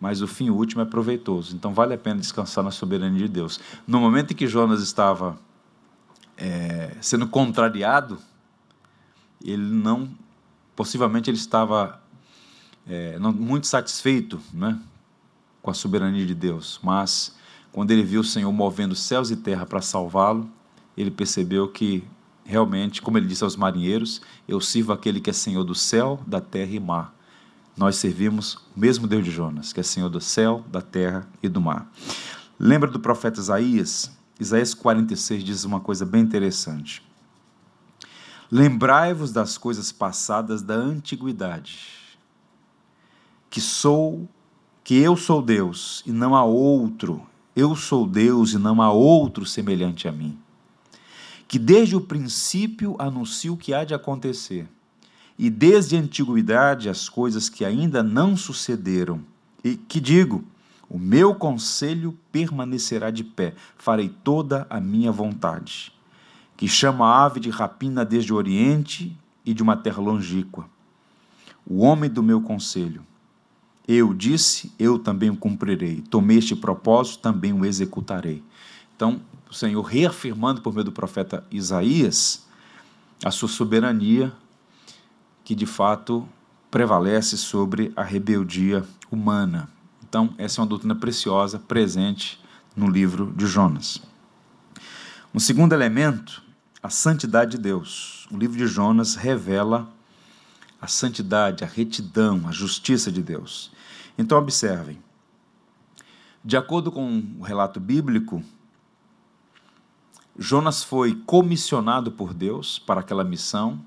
mas 0.00 0.22
o 0.22 0.28
fim 0.28 0.50
último 0.50 0.82
é 0.82 0.84
proveitoso. 0.84 1.56
Então 1.56 1.74
vale 1.74 1.94
a 1.94 1.98
pena 1.98 2.20
descansar 2.20 2.62
na 2.62 2.70
soberania 2.70 3.26
de 3.26 3.28
Deus. 3.28 3.58
No 3.88 3.98
momento 3.98 4.30
em 4.30 4.36
que 4.36 4.46
Jonas 4.46 4.80
estava 4.80 5.36
é, 6.38 6.96
sendo 7.00 7.26
contrariado, 7.28 8.18
ele 9.44 9.62
não 9.62 10.08
Possivelmente 10.78 11.28
ele 11.28 11.36
estava 11.36 12.00
é, 12.86 13.18
não, 13.18 13.32
muito 13.32 13.66
satisfeito 13.66 14.40
né, 14.54 14.78
com 15.60 15.72
a 15.72 15.74
soberania 15.74 16.24
de 16.24 16.36
Deus, 16.36 16.78
mas 16.84 17.34
quando 17.72 17.90
ele 17.90 18.04
viu 18.04 18.20
o 18.20 18.24
Senhor 18.24 18.52
movendo 18.52 18.94
céus 18.94 19.28
e 19.32 19.34
terra 19.34 19.66
para 19.66 19.82
salvá-lo, 19.82 20.48
ele 20.96 21.10
percebeu 21.10 21.66
que 21.66 22.04
realmente, 22.44 23.02
como 23.02 23.18
ele 23.18 23.26
disse 23.26 23.42
aos 23.42 23.56
marinheiros, 23.56 24.22
eu 24.46 24.60
sirvo 24.60 24.92
aquele 24.92 25.20
que 25.20 25.30
é 25.30 25.32
Senhor 25.32 25.64
do 25.64 25.74
céu, 25.74 26.22
da 26.24 26.40
terra 26.40 26.70
e 26.70 26.78
mar. 26.78 27.12
Nós 27.76 27.96
servimos 27.96 28.54
o 28.54 28.60
mesmo 28.76 29.08
Deus 29.08 29.24
de 29.24 29.32
Jonas, 29.32 29.72
que 29.72 29.80
é 29.80 29.82
Senhor 29.82 30.08
do 30.08 30.20
céu, 30.20 30.64
da 30.68 30.80
terra 30.80 31.26
e 31.42 31.48
do 31.48 31.60
mar. 31.60 31.90
Lembra 32.56 32.88
do 32.88 33.00
profeta 33.00 33.40
Isaías? 33.40 34.16
Isaías 34.38 34.72
46 34.72 35.42
diz 35.42 35.64
uma 35.64 35.80
coisa 35.80 36.06
bem 36.06 36.22
interessante. 36.22 37.02
Lembrai-vos 38.50 39.32
das 39.32 39.58
coisas 39.58 39.92
passadas 39.92 40.62
da 40.62 40.74
antiguidade, 40.74 41.78
que 43.50 43.60
sou, 43.60 44.28
que 44.84 44.96
eu 44.96 45.16
sou 45.16 45.42
Deus 45.42 46.02
e 46.06 46.12
não 46.12 46.34
há 46.34 46.44
outro, 46.44 47.26
eu 47.54 47.74
sou 47.74 48.06
Deus 48.06 48.52
e 48.52 48.58
não 48.58 48.80
há 48.80 48.90
outro 48.92 49.44
semelhante 49.44 50.06
a 50.06 50.12
mim. 50.12 50.38
Que 51.46 51.58
desde 51.58 51.96
o 51.96 52.00
princípio 52.00 52.94
anuncio 52.98 53.54
o 53.54 53.56
que 53.56 53.74
há 53.74 53.84
de 53.84 53.92
acontecer, 53.92 54.68
e 55.38 55.50
desde 55.50 55.96
a 55.96 56.00
antiguidade 56.00 56.88
as 56.88 57.08
coisas 57.08 57.48
que 57.48 57.64
ainda 57.64 58.02
não 58.02 58.36
sucederam, 58.36 59.20
e 59.64 59.76
que 59.76 60.00
digo: 60.00 60.44
o 60.88 60.98
meu 60.98 61.34
conselho 61.34 62.18
permanecerá 62.32 63.10
de 63.10 63.22
pé, 63.24 63.54
farei 63.76 64.08
toda 64.08 64.66
a 64.70 64.80
minha 64.80 65.12
vontade 65.12 65.92
que 66.58 66.66
chama 66.66 67.06
a 67.06 67.24
ave 67.24 67.38
de 67.38 67.50
rapina 67.50 68.04
desde 68.04 68.32
o 68.32 68.36
Oriente 68.36 69.16
e 69.46 69.54
de 69.54 69.62
uma 69.62 69.76
terra 69.76 70.02
longínqua. 70.02 70.68
O 71.64 71.78
homem 71.78 72.10
do 72.10 72.20
meu 72.20 72.40
conselho. 72.40 73.06
Eu 73.86 74.12
disse, 74.12 74.72
eu 74.76 74.98
também 74.98 75.30
o 75.30 75.36
cumprirei. 75.36 76.02
Tomei 76.10 76.38
este 76.38 76.56
propósito, 76.56 77.20
também 77.20 77.52
o 77.52 77.64
executarei. 77.64 78.42
Então, 78.96 79.20
o 79.48 79.54
Senhor 79.54 79.80
reafirmando 79.82 80.60
por 80.60 80.72
meio 80.72 80.84
do 80.84 80.90
profeta 80.90 81.46
Isaías 81.48 82.44
a 83.24 83.30
sua 83.30 83.48
soberania, 83.48 84.32
que 85.44 85.54
de 85.54 85.64
fato 85.64 86.28
prevalece 86.72 87.38
sobre 87.38 87.92
a 87.94 88.02
rebeldia 88.02 88.84
humana. 89.12 89.68
Então, 90.08 90.34
essa 90.38 90.60
é 90.60 90.62
uma 90.62 90.68
doutrina 90.68 90.94
preciosa 90.94 91.58
presente 91.58 92.40
no 92.74 92.88
livro 92.88 93.32
de 93.36 93.46
Jonas. 93.46 94.00
Um 95.34 95.38
segundo 95.38 95.74
elemento 95.74 96.42
a 96.82 96.88
santidade 96.88 97.52
de 97.52 97.58
Deus. 97.58 98.26
O 98.30 98.36
livro 98.36 98.56
de 98.56 98.66
Jonas 98.66 99.14
revela 99.16 99.92
a 100.80 100.86
santidade, 100.86 101.64
a 101.64 101.66
retidão, 101.66 102.46
a 102.46 102.52
justiça 102.52 103.10
de 103.10 103.20
Deus. 103.22 103.70
Então, 104.16 104.38
observem. 104.38 105.02
De 106.44 106.56
acordo 106.56 106.90
com 106.92 107.34
o 107.38 107.42
relato 107.42 107.80
bíblico, 107.80 108.42
Jonas 110.38 110.84
foi 110.84 111.16
comissionado 111.26 112.12
por 112.12 112.32
Deus 112.32 112.78
para 112.78 113.00
aquela 113.00 113.24
missão, 113.24 113.84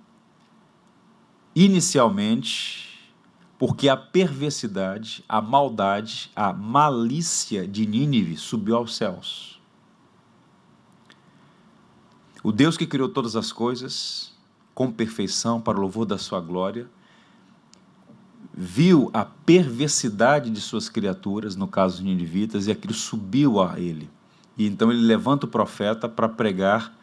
inicialmente 1.56 2.91
porque 3.62 3.88
a 3.88 3.96
perversidade, 3.96 5.24
a 5.30 5.40
maldade, 5.40 6.32
a 6.36 6.52
malícia 6.52 7.68
de 7.68 7.86
Nínive 7.86 8.36
subiu 8.36 8.76
aos 8.76 8.96
céus. 8.96 9.62
O 12.42 12.52
Deus 12.52 12.76
que 12.76 12.88
criou 12.88 13.08
todas 13.08 13.36
as 13.36 13.52
coisas 13.52 14.34
com 14.74 14.92
perfeição 14.92 15.62
para 15.62 15.78
o 15.78 15.82
louvor 15.82 16.08
da 16.08 16.18
sua 16.18 16.42
glória, 16.42 16.90
viu 18.52 19.12
a 19.14 19.24
perversidade 19.24 20.50
de 20.50 20.60
suas 20.60 20.90
criaturas, 20.90 21.56
no 21.56 21.68
caso 21.68 21.98
dos 21.98 22.06
ninivitas, 22.06 22.66
e 22.66 22.72
aquilo 22.72 22.96
subiu 22.96 23.62
a 23.62 23.80
ele. 23.80 24.10
E 24.58 24.66
então 24.66 24.92
ele 24.92 25.04
levanta 25.04 25.46
o 25.46 25.48
profeta 25.48 26.10
para 26.10 26.28
pregar 26.28 26.98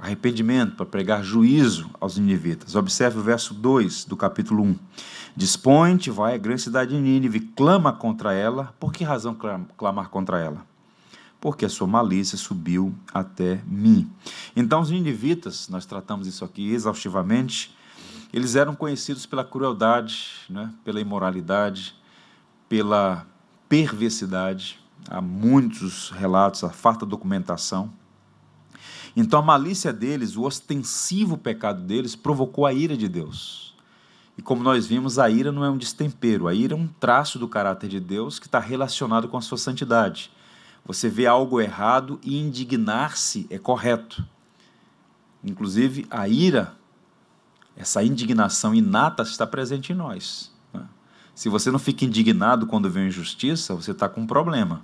arrependimento, 0.00 0.76
para 0.76 0.86
pregar 0.86 1.22
juízo 1.22 1.90
aos 2.00 2.16
ninivitas. 2.16 2.74
Observe 2.74 3.18
o 3.18 3.22
verso 3.22 3.52
2 3.54 4.04
do 4.04 4.16
capítulo 4.16 4.62
1. 4.62 4.76
Dispõe-te, 5.36 6.10
vai 6.10 6.34
à 6.34 6.38
grande 6.38 6.62
cidade 6.62 6.90
de 6.90 7.00
Nínive, 7.00 7.40
clama 7.40 7.92
contra 7.92 8.32
ela. 8.32 8.74
Por 8.80 8.92
que 8.92 9.04
razão 9.04 9.36
clamar 9.76 10.08
contra 10.08 10.40
ela? 10.40 10.68
porque 11.40 11.64
a 11.64 11.68
sua 11.68 11.86
malícia 11.86 12.36
subiu 12.36 12.94
até 13.14 13.62
mim. 13.66 14.10
Então, 14.54 14.80
os 14.82 14.90
ninivitas, 14.90 15.68
nós 15.68 15.86
tratamos 15.86 16.26
isso 16.26 16.44
aqui 16.44 16.70
exaustivamente, 16.70 17.74
eles 18.32 18.54
eram 18.54 18.74
conhecidos 18.74 19.26
pela 19.26 19.44
crueldade, 19.44 20.28
né, 20.48 20.72
pela 20.84 21.00
imoralidade, 21.00 21.96
pela 22.68 23.26
perversidade, 23.68 24.78
há 25.08 25.20
muitos 25.20 26.10
relatos, 26.10 26.62
a 26.62 26.70
farta 26.70 27.06
documentação. 27.06 27.90
Então 29.16 29.40
a 29.40 29.42
malícia 29.42 29.92
deles, 29.92 30.36
o 30.36 30.42
ostensivo 30.42 31.36
pecado 31.36 31.82
deles, 31.82 32.14
provocou 32.14 32.66
a 32.66 32.72
ira 32.72 32.96
de 32.96 33.08
Deus. 33.08 33.74
E 34.38 34.42
como 34.42 34.62
nós 34.62 34.86
vimos, 34.86 35.18
a 35.18 35.28
ira 35.28 35.52
não 35.52 35.64
é 35.64 35.70
um 35.70 35.76
destempero, 35.76 36.48
a 36.48 36.54
ira 36.54 36.74
é 36.74 36.76
um 36.76 36.86
traço 36.86 37.38
do 37.38 37.48
caráter 37.48 37.88
de 37.88 38.00
Deus 38.00 38.38
que 38.38 38.46
está 38.46 38.58
relacionado 38.58 39.28
com 39.28 39.36
a 39.36 39.42
sua 39.42 39.58
santidade. 39.58 40.30
Você 40.84 41.08
vê 41.08 41.26
algo 41.26 41.60
errado 41.60 42.18
e 42.22 42.38
indignar-se 42.38 43.46
é 43.50 43.58
correto. 43.58 44.24
Inclusive, 45.44 46.06
a 46.10 46.28
ira, 46.28 46.74
essa 47.76 48.02
indignação 48.02 48.74
inata 48.74 49.22
está 49.22 49.46
presente 49.46 49.92
em 49.92 49.96
nós. 49.96 50.52
Né? 50.72 50.86
Se 51.34 51.48
você 51.48 51.70
não 51.70 51.78
fica 51.78 52.04
indignado 52.04 52.66
quando 52.66 52.90
vem 52.90 53.08
injustiça, 53.08 53.74
você 53.74 53.90
está 53.90 54.08
com 54.08 54.22
um 54.22 54.26
problema. 54.26 54.82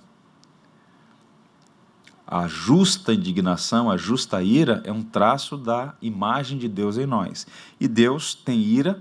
A 2.27 2.49
justa 2.49 3.15
indignação, 3.15 3.89
a 3.89 3.97
justa 3.97 4.43
ira 4.43 4.83
é 4.85 4.91
um 4.91 5.03
traço 5.03 5.57
da 5.57 5.95
imagem 6.03 6.59
de 6.59 6.69
Deus 6.69 6.99
em 6.99 7.07
nós. 7.07 7.47
E 7.79 7.87
Deus 7.87 8.35
tem 8.35 8.59
ira 8.61 9.01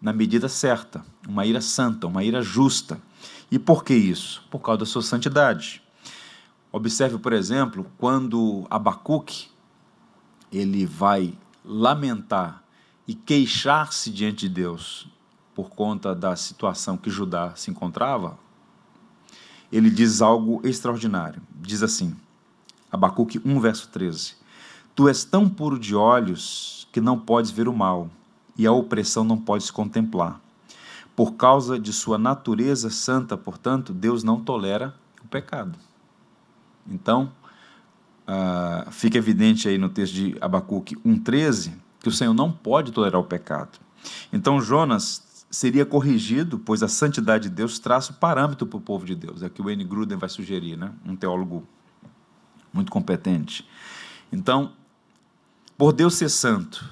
na 0.00 0.12
medida 0.12 0.48
certa, 0.48 1.02
uma 1.26 1.46
ira 1.46 1.62
santa, 1.62 2.06
uma 2.06 2.22
ira 2.22 2.42
justa. 2.42 3.00
E 3.50 3.58
por 3.58 3.82
que 3.84 3.94
isso? 3.94 4.44
Por 4.50 4.58
causa 4.58 4.80
da 4.80 4.86
sua 4.86 5.00
santidade. 5.00 5.82
Observe, 6.70 7.18
por 7.18 7.32
exemplo, 7.32 7.86
quando 7.96 8.66
Abacuque 8.68 9.48
ele 10.50 10.84
vai 10.84 11.32
lamentar 11.64 12.62
e 13.06 13.14
queixar-se 13.14 14.10
diante 14.10 14.48
de 14.48 14.54
Deus 14.54 15.06
por 15.54 15.70
conta 15.70 16.14
da 16.14 16.34
situação 16.36 16.96
que 16.96 17.10
Judá 17.10 17.54
se 17.54 17.70
encontrava, 17.70 18.38
ele 19.70 19.88
diz 19.88 20.20
algo 20.20 20.60
extraordinário. 20.64 21.40
Diz 21.54 21.82
assim: 21.82 22.16
Abacuque 22.92 23.40
1, 23.42 23.58
verso 23.58 23.88
13: 23.88 24.34
Tu 24.94 25.08
és 25.08 25.24
tão 25.24 25.48
puro 25.48 25.78
de 25.78 25.96
olhos 25.96 26.86
que 26.92 27.00
não 27.00 27.18
podes 27.18 27.50
ver 27.50 27.66
o 27.66 27.72
mal, 27.72 28.10
e 28.56 28.66
a 28.66 28.72
opressão 28.72 29.24
não 29.24 29.38
podes 29.38 29.70
contemplar. 29.70 30.38
Por 31.16 31.32
causa 31.34 31.78
de 31.78 31.92
sua 31.92 32.18
natureza 32.18 32.90
santa, 32.90 33.36
portanto, 33.36 33.94
Deus 33.94 34.22
não 34.22 34.40
tolera 34.40 34.94
o 35.24 35.28
pecado. 35.28 35.78
Então, 36.86 37.32
uh, 38.26 38.90
fica 38.90 39.16
evidente 39.16 39.68
aí 39.68 39.78
no 39.78 39.88
texto 39.88 40.14
de 40.14 40.36
Abacuque 40.40 40.96
1,13 40.96 41.72
que 42.00 42.08
o 42.08 42.12
Senhor 42.12 42.34
não 42.34 42.50
pode 42.50 42.92
tolerar 42.92 43.20
o 43.20 43.24
pecado. 43.24 43.78
Então, 44.32 44.60
Jonas 44.60 45.46
seria 45.50 45.86
corrigido, 45.86 46.58
pois 46.58 46.82
a 46.82 46.88
santidade 46.88 47.48
de 47.48 47.54
Deus 47.54 47.78
traça 47.78 48.10
o 48.10 48.16
parâmetro 48.16 48.66
para 48.66 48.78
o 48.78 48.80
povo 48.80 49.04
de 49.04 49.14
Deus. 49.14 49.42
É 49.42 49.46
o 49.46 49.50
que 49.50 49.62
o 49.62 49.70
N. 49.70 49.84
Gruden 49.84 50.18
vai 50.18 50.28
sugerir, 50.28 50.76
né? 50.76 50.92
um 51.06 51.14
teólogo 51.14 51.62
muito 52.72 52.90
competente. 52.90 53.66
Então, 54.32 54.72
por 55.76 55.92
Deus 55.92 56.14
ser 56.14 56.28
santo 56.28 56.88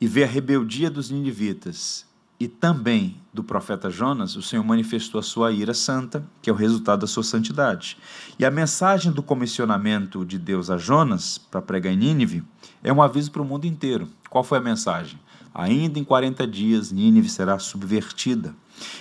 e 0.00 0.06
ver 0.06 0.24
a 0.24 0.26
rebeldia 0.26 0.90
dos 0.90 1.10
ninivitas 1.10 2.06
e 2.40 2.48
também 2.48 3.20
do 3.34 3.44
profeta 3.44 3.90
Jonas, 3.90 4.34
o 4.34 4.40
Senhor 4.40 4.64
manifestou 4.64 5.18
a 5.18 5.22
sua 5.22 5.52
ira 5.52 5.74
santa, 5.74 6.26
que 6.40 6.48
é 6.48 6.52
o 6.52 6.56
resultado 6.56 7.00
da 7.00 7.06
sua 7.06 7.22
santidade. 7.22 7.98
E 8.38 8.46
a 8.46 8.50
mensagem 8.50 9.12
do 9.12 9.22
comissionamento 9.22 10.24
de 10.24 10.38
Deus 10.38 10.70
a 10.70 10.78
Jonas 10.78 11.36
para 11.36 11.60
pregar 11.60 11.92
em 11.92 11.96
Nínive 11.98 12.42
é 12.82 12.90
um 12.90 13.02
aviso 13.02 13.30
para 13.30 13.42
o 13.42 13.44
mundo 13.44 13.66
inteiro. 13.66 14.08
Qual 14.30 14.42
foi 14.42 14.56
a 14.56 14.62
mensagem? 14.62 15.20
Ainda 15.54 15.98
em 15.98 16.04
40 16.04 16.46
dias 16.46 16.90
Nínive 16.90 17.28
será 17.28 17.58
subvertida. 17.58 18.54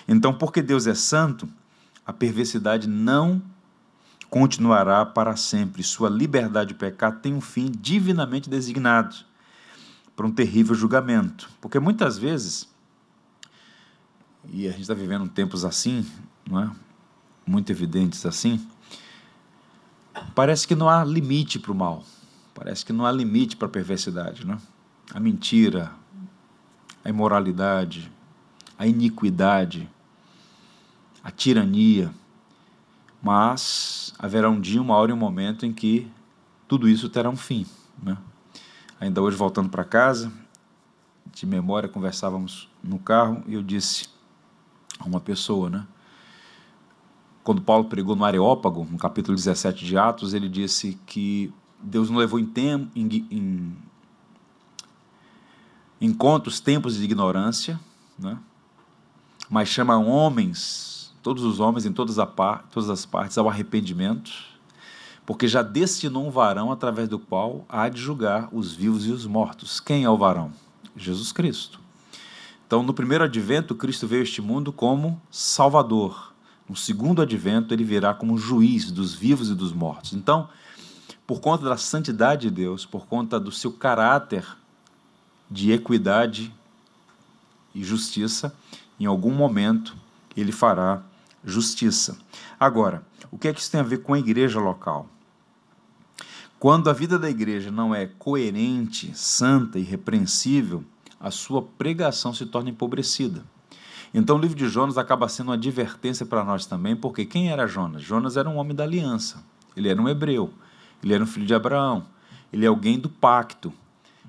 Então, 0.05 0.33
porque 0.33 0.61
Deus 0.61 0.85
é 0.85 0.93
santo, 0.93 1.47
a 2.05 2.11
perversidade 2.11 2.89
não 2.89 3.41
continuará 4.29 5.05
para 5.05 5.35
sempre. 5.35 5.83
Sua 5.83 6.09
liberdade 6.09 6.69
de 6.69 6.75
pecar 6.75 7.19
tem 7.19 7.33
um 7.33 7.41
fim 7.41 7.71
divinamente 7.71 8.49
designado 8.49 9.15
para 10.15 10.25
um 10.25 10.31
terrível 10.31 10.75
julgamento. 10.75 11.49
Porque 11.59 11.79
muitas 11.79 12.17
vezes, 12.17 12.67
e 14.49 14.67
a 14.67 14.71
gente 14.71 14.81
está 14.81 14.93
vivendo 14.93 15.27
tempos 15.29 15.65
assim, 15.65 16.05
não 16.49 16.61
é? 16.61 16.71
muito 17.45 17.71
evidentes 17.71 18.25
assim, 18.25 18.65
parece 20.35 20.67
que 20.67 20.75
não 20.75 20.87
há 20.87 21.03
limite 21.03 21.57
para 21.57 21.71
o 21.71 21.75
mal. 21.75 22.03
Parece 22.53 22.85
que 22.85 22.93
não 22.93 23.05
há 23.05 23.11
limite 23.11 23.55
para 23.55 23.67
a 23.67 23.71
perversidade. 23.71 24.45
Não 24.45 24.55
é? 24.55 24.57
A 25.13 25.19
mentira, 25.19 25.91
a 27.03 27.09
imoralidade, 27.09 28.11
a 28.77 28.85
iniquidade, 28.85 29.89
a 31.23 31.31
tirania 31.31 32.13
mas 33.21 34.13
haverá 34.17 34.49
um 34.49 34.59
dia, 34.59 34.81
uma 34.81 34.95
hora 34.95 35.11
e 35.11 35.13
um 35.13 35.17
momento 35.17 35.65
em 35.65 35.73
que 35.73 36.09
tudo 36.67 36.87
isso 36.87 37.09
terá 37.09 37.29
um 37.29 37.35
fim. 37.35 37.65
Né? 38.01 38.17
Ainda 38.99 39.21
hoje, 39.21 39.35
voltando 39.35 39.69
para 39.69 39.83
casa, 39.83 40.31
de 41.33 41.45
memória, 41.45 41.87
conversávamos 41.87 42.69
no 42.83 42.99
carro 42.99 43.43
e 43.47 43.53
eu 43.53 43.63
disse 43.63 44.07
a 44.99 45.05
uma 45.05 45.19
pessoa, 45.19 45.69
né? 45.69 45.87
Quando 47.43 47.61
Paulo 47.61 47.85
pregou 47.85 48.15
no 48.15 48.25
Areópago, 48.25 48.85
no 48.89 48.97
capítulo 48.97 49.35
17 49.35 49.85
de 49.85 49.97
Atos, 49.97 50.33
ele 50.33 50.49
disse 50.49 50.99
que 51.05 51.51
Deus 51.81 52.09
não 52.09 52.17
levou 52.17 52.39
em, 52.39 52.45
tempo, 52.45 52.91
em, 52.95 53.07
em, 53.31 53.77
em 56.01 56.13
conta 56.13 56.49
os 56.49 56.59
tempos 56.59 56.97
de 56.97 57.03
ignorância, 57.03 57.79
né? 58.17 58.37
mas 59.49 59.69
chama 59.69 59.97
homens 59.97 60.98
todos 61.21 61.43
os 61.43 61.59
homens 61.59 61.85
em 61.85 61.91
todas, 61.91 62.15
par, 62.35 62.67
todas 62.71 62.89
as 62.89 63.05
partes 63.05 63.37
ao 63.37 63.49
arrependimento, 63.49 64.31
porque 65.25 65.47
já 65.47 65.61
destinou 65.61 66.25
um 66.25 66.31
varão 66.31 66.71
através 66.71 67.07
do 67.07 67.19
qual 67.19 67.65
há 67.69 67.87
de 67.87 68.01
julgar 68.01 68.49
os 68.51 68.73
vivos 68.73 69.05
e 69.05 69.11
os 69.11 69.25
mortos. 69.25 69.79
Quem 69.79 70.03
é 70.03 70.09
o 70.09 70.17
varão? 70.17 70.51
Jesus 70.95 71.31
Cristo. 71.31 71.79
Então, 72.65 72.83
no 72.83 72.93
primeiro 72.93 73.23
advento, 73.23 73.75
Cristo 73.75 74.07
veio 74.07 74.21
a 74.21 74.23
este 74.23 74.41
mundo 74.41 74.71
como 74.71 75.21
Salvador. 75.31 76.33
No 76.67 76.75
segundo 76.75 77.21
advento, 77.21 77.73
ele 77.73 77.83
virá 77.83 78.13
como 78.13 78.37
juiz 78.37 78.91
dos 78.91 79.13
vivos 79.13 79.49
e 79.49 79.55
dos 79.55 79.73
mortos. 79.73 80.13
Então, 80.13 80.47
por 81.25 81.41
conta 81.41 81.65
da 81.65 81.77
santidade 81.77 82.43
de 82.43 82.51
Deus, 82.51 82.85
por 82.85 83.05
conta 83.07 83.39
do 83.39 83.51
seu 83.51 83.71
caráter 83.71 84.45
de 85.49 85.71
equidade 85.71 86.53
e 87.73 87.83
justiça, 87.83 88.53
em 88.99 89.05
algum 89.05 89.31
momento 89.31 89.95
ele 90.35 90.51
fará 90.51 91.01
justiça. 91.43 92.17
Agora, 92.59 93.03
o 93.31 93.37
que 93.37 93.47
é 93.47 93.53
que 93.53 93.59
isso 93.59 93.71
tem 93.71 93.79
a 93.79 93.83
ver 93.83 93.99
com 93.99 94.13
a 94.13 94.19
igreja 94.19 94.59
local? 94.59 95.07
Quando 96.59 96.89
a 96.89 96.93
vida 96.93 97.17
da 97.17 97.29
igreja 97.29 97.71
não 97.71 97.95
é 97.95 98.05
coerente, 98.05 99.11
santa 99.15 99.79
e 99.79 99.83
repreensível, 99.83 100.83
a 101.19 101.31
sua 101.31 101.61
pregação 101.61 102.33
se 102.33 102.45
torna 102.45 102.69
empobrecida. 102.69 103.45
Então 104.13 104.37
o 104.37 104.39
livro 104.39 104.57
de 104.57 104.67
Jonas 104.67 104.97
acaba 104.97 105.29
sendo 105.29 105.47
uma 105.47 105.53
advertência 105.53 106.25
para 106.25 106.43
nós 106.43 106.65
também, 106.65 106.95
porque 106.95 107.25
quem 107.25 107.49
era 107.51 107.67
Jonas? 107.67 108.01
Jonas 108.01 108.35
era 108.37 108.49
um 108.49 108.57
homem 108.57 108.75
da 108.75 108.83
aliança, 108.83 109.43
ele 109.75 109.87
era 109.87 110.01
um 110.01 110.09
hebreu, 110.09 110.51
ele 111.03 111.13
era 111.13 111.23
um 111.23 111.27
filho 111.27 111.45
de 111.45 111.53
Abraão, 111.53 112.05
ele 112.51 112.65
é 112.65 112.67
alguém 112.67 112.99
do 112.99 113.09
pacto, 113.09 113.71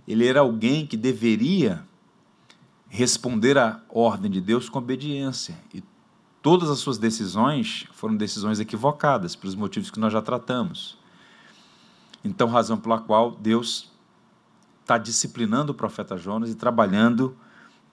ele 0.06 0.26
era 0.26 0.40
alguém 0.40 0.86
que 0.86 0.96
deveria 0.96 1.82
responder 2.88 3.56
à 3.56 3.80
ordem 3.88 4.30
de 4.30 4.40
Deus 4.40 4.68
com 4.68 4.78
obediência. 4.78 5.56
E 5.72 5.82
todas 6.42 6.70
as 6.70 6.78
suas 6.78 6.98
decisões 6.98 7.86
foram 7.92 8.16
decisões 8.16 8.60
equivocadas, 8.60 9.36
pelos 9.36 9.54
motivos 9.54 9.90
que 9.90 10.00
nós 10.00 10.12
já 10.12 10.22
tratamos. 10.22 10.98
Então, 12.24 12.48
razão 12.48 12.78
pela 12.78 12.98
qual 12.98 13.32
Deus 13.32 13.90
está 14.82 14.98
disciplinando 14.98 15.72
o 15.72 15.74
profeta 15.74 16.16
Jonas 16.16 16.50
e 16.50 16.54
trabalhando 16.54 17.36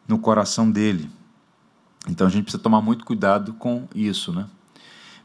no 0.07 0.19
coração 0.19 0.69
dele. 0.69 1.10
Então, 2.07 2.27
a 2.27 2.29
gente 2.29 2.43
precisa 2.43 2.62
tomar 2.62 2.81
muito 2.81 3.05
cuidado 3.05 3.53
com 3.53 3.88
isso, 3.93 4.31
né? 4.31 4.47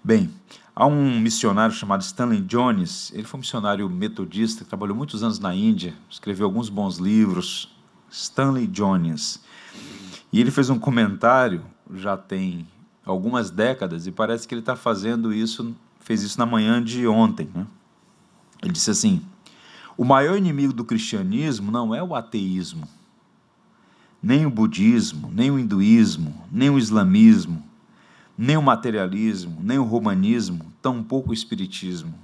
Bem, 0.04 0.30
há 0.74 0.87
um 0.87 1.20
missionário 1.20 1.74
chamado 1.74 2.02
Stanley 2.02 2.40
Jones, 2.40 3.12
ele 3.14 3.24
foi 3.24 3.38
um 3.38 3.42
missionário 3.42 3.88
metodista, 3.88 4.64
trabalhou 4.64 4.96
muitos 4.96 5.22
anos 5.22 5.38
na 5.38 5.54
Índia, 5.54 5.94
escreveu 6.11 6.46
alguns 6.46 6.68
bons 6.68 6.98
livros, 6.98 7.72
Stanley 8.11 8.66
Jones. 8.66 9.40
E 10.32 10.40
ele 10.40 10.50
fez 10.50 10.70
um 10.70 10.78
comentário, 10.78 11.64
já 11.94 12.16
tem 12.16 12.66
algumas 13.04 13.50
décadas 13.50 14.06
e 14.06 14.12
parece 14.12 14.46
que 14.46 14.54
ele 14.54 14.60
está 14.60 14.76
fazendo 14.76 15.32
isso, 15.32 15.74
fez 16.00 16.22
isso 16.22 16.38
na 16.38 16.46
manhã 16.46 16.82
de 16.82 17.06
ontem. 17.06 17.48
Né? 17.54 17.66
Ele 18.62 18.72
disse 18.72 18.90
assim: 18.90 19.22
o 19.96 20.04
maior 20.04 20.36
inimigo 20.36 20.72
do 20.72 20.84
cristianismo 20.84 21.70
não 21.70 21.94
é 21.94 22.02
o 22.02 22.14
ateísmo, 22.14 22.88
nem 24.22 24.46
o 24.46 24.50
budismo, 24.50 25.30
nem 25.32 25.50
o 25.50 25.58
hinduísmo, 25.58 26.46
nem 26.50 26.70
o 26.70 26.78
islamismo, 26.78 27.62
nem 28.38 28.56
o 28.56 28.62
materialismo, 28.62 29.58
nem 29.62 29.78
o 29.78 29.84
romanismo, 29.84 30.72
tampouco 30.80 31.30
o 31.30 31.34
espiritismo. 31.34 32.14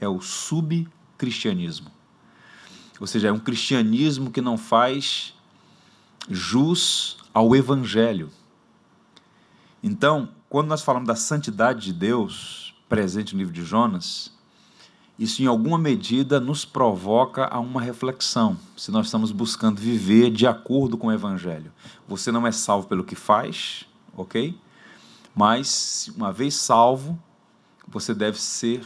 É 0.00 0.08
o 0.08 0.20
subcristianismo. 0.20 1.90
Ou 2.98 3.06
seja, 3.06 3.28
é 3.28 3.32
um 3.32 3.38
cristianismo 3.38 4.30
que 4.30 4.40
não 4.40 4.56
faz 4.56 5.34
jus 6.28 7.18
ao 7.32 7.54
evangelho 7.54 8.30
Então, 9.86 10.30
quando 10.48 10.66
nós 10.66 10.82
falamos 10.82 11.06
da 11.06 11.14
santidade 11.14 11.84
de 11.84 11.92
Deus 11.92 12.74
presente 12.88 13.34
no 13.34 13.38
livro 13.38 13.54
de 13.54 13.62
Jonas, 13.62 14.32
isso 15.16 15.40
em 15.44 15.46
alguma 15.46 15.78
medida 15.78 16.40
nos 16.40 16.64
provoca 16.64 17.46
a 17.46 17.60
uma 17.60 17.80
reflexão, 17.80 18.58
se 18.76 18.90
nós 18.90 19.06
estamos 19.06 19.30
buscando 19.30 19.80
viver 19.80 20.32
de 20.32 20.44
acordo 20.44 20.98
com 20.98 21.06
o 21.06 21.12
Evangelho. 21.12 21.72
Você 22.08 22.32
não 22.32 22.44
é 22.44 22.50
salvo 22.50 22.88
pelo 22.88 23.04
que 23.04 23.14
faz, 23.14 23.84
ok? 24.16 24.58
Mas, 25.32 26.12
uma 26.16 26.32
vez 26.32 26.56
salvo, 26.56 27.16
você 27.86 28.12
deve 28.12 28.40
ser 28.40 28.84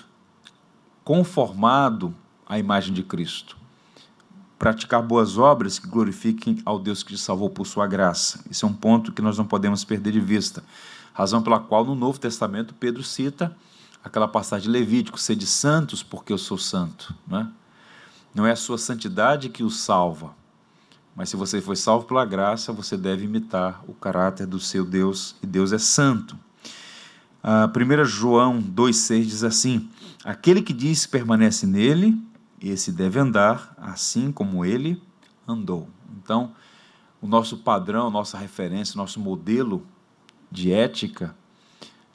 conformado 1.03 2.15
à 2.45 2.59
imagem 2.59 2.93
de 2.93 3.03
Cristo. 3.03 3.57
Praticar 4.61 5.01
boas 5.01 5.39
obras 5.39 5.79
que 5.79 5.87
glorifiquem 5.87 6.59
ao 6.67 6.79
Deus 6.79 7.03
que 7.03 7.15
te 7.15 7.19
salvou 7.19 7.49
por 7.49 7.67
sua 7.67 7.87
graça. 7.87 8.45
Esse 8.51 8.63
é 8.63 8.69
um 8.69 8.75
ponto 8.75 9.11
que 9.11 9.23
nós 9.23 9.39
não 9.39 9.47
podemos 9.47 9.85
perder 9.85 10.13
de 10.13 10.21
vista. 10.21 10.63
Razão 11.15 11.43
pela 11.43 11.59
qual 11.59 11.83
no 11.83 11.95
Novo 11.95 12.21
Testamento 12.21 12.75
Pedro 12.75 13.03
cita 13.03 13.57
aquela 14.05 14.29
passagem 14.29 14.71
de 14.71 14.79
Levítico: 14.79 15.19
sede 15.19 15.47
santos, 15.47 16.03
porque 16.03 16.31
eu 16.31 16.37
sou 16.37 16.59
santo. 16.59 17.15
Não 17.27 17.41
é, 17.41 17.49
não 18.35 18.47
é 18.47 18.51
a 18.51 18.57
sua 18.57 18.77
santidade 18.77 19.49
que 19.49 19.63
o 19.65 19.71
salva, 19.71 20.35
mas 21.17 21.31
se 21.31 21.37
você 21.37 21.63
foi 21.63 21.75
salvo 21.77 22.05
pela 22.05 22.27
graça, 22.27 22.71
você 22.71 22.99
deve 22.99 23.25
imitar 23.25 23.83
o 23.89 23.95
caráter 23.95 24.47
do 24.47 24.61
seu 24.61 24.85
Deus, 24.85 25.37
e 25.43 25.47
Deus 25.47 25.73
é 25.73 25.79
santo. 25.79 26.39
A 27.43 27.65
1 27.65 28.05
João 28.05 28.61
2,6 28.61 29.25
diz 29.25 29.43
assim: 29.43 29.89
Aquele 30.23 30.61
que 30.61 30.75
diz 30.75 31.07
permanece 31.07 31.67
nele, 31.67 32.15
esse 32.69 32.93
deve 32.93 33.19
andar 33.19 33.75
assim 33.79 34.31
como 34.31 34.65
ele 34.65 35.03
andou. 35.47 35.89
Então, 36.23 36.53
o 37.21 37.27
nosso 37.27 37.59
padrão, 37.59 38.11
nossa 38.11 38.37
referência, 38.37 38.97
nosso 38.97 39.21
modelo 39.21 39.87
de 40.51 40.73
ética 40.73 41.35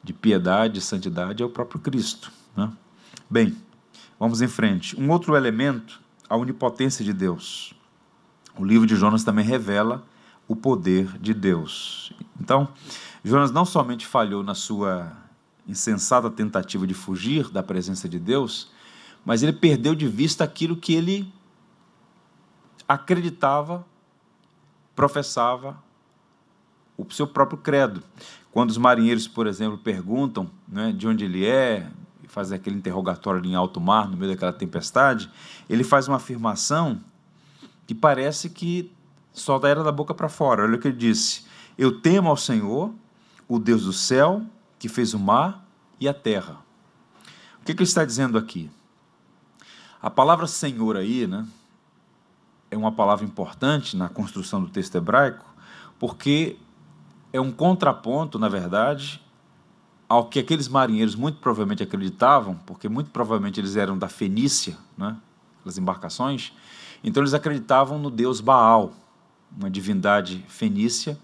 de 0.03 0.13
piedade 0.13 0.79
e 0.79 0.81
santidade 0.81 1.41
é 1.41 1.45
o 1.45 1.49
próprio 1.49 1.79
Cristo. 1.79 2.31
Né? 2.55 2.71
Bem, 3.29 3.58
vamos 4.19 4.41
em 4.41 4.47
frente. 4.47 4.99
Um 4.99 5.10
outro 5.10 5.36
elemento, 5.36 5.99
a 6.29 6.36
onipotência 6.36 7.03
de 7.03 7.12
Deus. 7.12 7.73
O 8.58 8.63
livro 8.63 8.88
de 8.88 8.95
Jonas 8.95 9.23
também 9.23 9.43
revela 9.43 10.03
o 10.47 10.55
poder 10.55 11.17
de 11.19 11.34
Deus. 11.34 12.13
Então, 12.39 12.67
Jonas 13.23 13.51
não 13.51 13.65
somente 13.65 14.05
falhou 14.05 14.43
na 14.43 14.53
sua 14.53 15.12
insensata 15.67 16.29
tentativa 16.29 16.86
de 16.86 16.93
fugir 16.93 17.49
da 17.49 17.63
presença 17.63 18.08
de 18.08 18.19
Deus, 18.19 18.71
mas 19.26 19.42
ele 19.42 19.52
perdeu 19.52 19.96
de 19.96 20.08
vista 20.08 20.44
aquilo 20.44 20.78
que 20.78 20.94
ele 20.94 21.34
acreditava, 22.88 23.86
professava, 24.96 25.84
o 26.96 27.12
seu 27.12 27.28
próprio 27.28 27.58
credo. 27.58 28.04
Quando 28.52 28.70
os 28.70 28.78
marinheiros, 28.78 29.28
por 29.28 29.48
exemplo, 29.48 29.78
perguntam 29.78 30.50
né, 30.68 30.94
de 30.94 31.08
onde 31.08 31.26
ele 31.26 31.46
é, 31.46 31.90
faz 32.28 32.52
aquele 32.52 32.76
interrogatório 32.76 33.40
ali 33.40 33.50
em 33.50 33.56
alto 33.56 33.80
mar, 33.80 34.10
no 34.10 34.18
meio 34.18 34.32
daquela 34.32 34.52
tempestade, 34.52 35.32
ele 35.70 35.84
faz 35.84 36.08
uma 36.08 36.18
afirmação 36.18 37.02
que 37.88 37.96
parece 37.96 38.50
que 38.50 38.92
só 39.34 39.60
era 39.64 39.84
da 39.84 39.92
boca 39.92 40.14
para 40.14 40.30
fora. 40.30 40.64
Olha 40.64 40.76
o 40.76 40.80
que 40.80 40.90
ele 40.90 40.98
disse: 40.98 41.46
Eu 41.78 42.02
temo 42.02 42.30
ao 42.30 42.38
Senhor, 42.38 42.94
o 43.48 43.58
Deus 43.58 43.84
do 43.84 43.94
céu, 43.94 44.42
que 44.78 44.90
fez 44.90 45.14
o 45.14 45.20
mar 45.20 45.66
e 46.00 46.08
a 46.08 46.14
terra. 46.14 46.60
O 47.62 47.66
que, 47.66 47.74
que 47.74 47.82
ele 47.82 47.88
está 47.88 48.04
dizendo 48.04 48.38
aqui? 48.38 48.70
A 50.06 50.10
palavra 50.12 50.46
Senhor 50.46 50.98
aí, 50.98 51.26
né, 51.26 51.48
é 52.70 52.78
uma 52.78 52.91
palavra 52.91 53.26
importante 53.26 53.98
na 53.98 54.08
construção 54.08 54.62
do 54.62 54.70
texto 54.70 54.94
hebraico, 54.94 55.44
porque 55.98 56.58
é 57.34 57.41
um 57.41 57.52
contraponto, 57.52 58.38
na 58.38 58.48
verdade, 58.48 59.20
ao 60.08 60.28
que 60.28 60.38
aqueles 60.38 60.68
marinheiros 60.68 61.15
muito 61.15 61.39
provavelmente 61.39 61.82
acreditavam, 61.82 62.54
porque 62.68 62.88
muito 62.88 63.10
provavelmente 63.10 63.60
eles 63.60 63.76
eram 63.76 63.98
da 63.98 64.08
Fenícia, 64.08 64.78
né, 64.96 65.18
as 65.65 65.80
embarcações, 65.80 66.54
então 67.04 67.24
eles 67.24 67.34
acreditavam 67.34 67.98
no 67.98 68.12
deus 68.12 68.39
Baal, 68.39 68.94
uma 69.58 69.72
divindade 69.72 70.46
fenícia, 70.48 71.18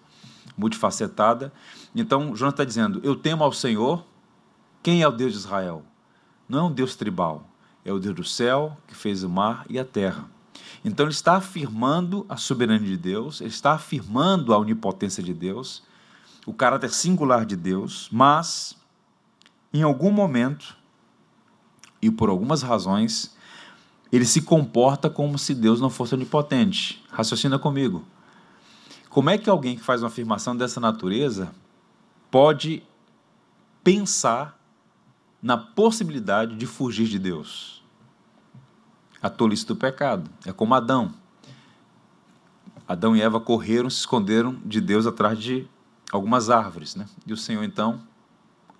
multifacetada. 0.58 1.54
Então 1.94 2.36
Jonas 2.36 2.56
está 2.56 2.64
dizendo: 2.64 3.00
Eu 3.04 3.16
temo 3.16 3.44
ao 3.44 3.54
Senhor. 3.54 4.04
Quem 4.82 5.04
é 5.04 5.08
o 5.08 5.12
Deus 5.12 5.34
de 5.34 5.38
Israel? 5.38 5.84
Não 6.50 6.58
é 6.58 6.64
um 6.64 6.72
Deus 6.72 6.96
tribal, 6.96 7.51
é 7.84 7.92
o 7.92 8.00
Deus 8.00 8.16
do 8.16 8.24
céu 8.24 8.78
que 8.88 8.96
fez 8.96 9.24
o 9.24 9.30
mar 9.30 9.66
e 9.70 9.80
a 9.80 9.86
terra. 9.86 10.30
Então 10.84 11.06
ele 11.06 11.14
está 11.14 11.36
afirmando 11.36 12.26
a 12.28 12.38
soberania 12.38 12.88
de 12.88 12.98
Deus, 12.98 13.42
ele 13.42 13.50
está 13.50 13.74
afirmando 13.74 14.54
a 14.54 14.58
onipotência 14.58 15.22
de 15.22 15.34
Deus, 15.34 15.84
o 16.46 16.54
caráter 16.54 16.92
singular 16.92 17.46
de 17.46 17.56
Deus, 17.56 18.10
mas 18.12 18.76
em 19.74 19.84
algum 19.84 20.12
momento 20.12 20.76
e 22.02 22.10
por 22.10 22.30
algumas 22.30 22.64
razões, 22.64 23.36
ele 24.12 24.26
se 24.26 24.42
comporta 24.42 25.10
como 25.10 25.38
se 25.38 25.54
Deus 25.54 25.80
não 25.80 25.90
fosse 25.90 26.16
onipotente. 26.16 27.04
Raciocina 27.12 27.60
comigo. 27.60 28.04
Como 29.10 29.30
é 29.30 29.38
que 29.38 29.50
alguém 29.50 29.76
que 29.76 29.84
faz 29.84 30.02
uma 30.02 30.08
afirmação 30.08 30.56
dessa 30.56 30.80
natureza 30.80 31.54
pode 32.32 32.82
pensar 33.84 34.60
na 35.42 35.58
possibilidade 35.58 36.56
de 36.56 36.66
fugir 36.66 37.08
de 37.08 37.18
Deus? 37.18 37.84
A 39.22 39.30
tolice 39.30 39.66
do 39.66 39.76
pecado. 39.76 40.30
É 40.46 40.52
como 40.52 40.74
Adão. 40.74 41.14
Adão 42.88 43.16
e 43.16 43.22
Eva 43.22 43.40
correram, 43.40 43.90
se 43.90 44.00
esconderam 44.00 44.60
de 44.66 44.82
Deus 44.82 45.08
atrás 45.08 45.40
de 45.40 45.68
algumas 46.12 46.50
árvores, 46.50 46.96
né? 46.96 47.08
E 47.26 47.32
o 47.32 47.38
Senhor 47.38 47.64
então, 47.64 48.02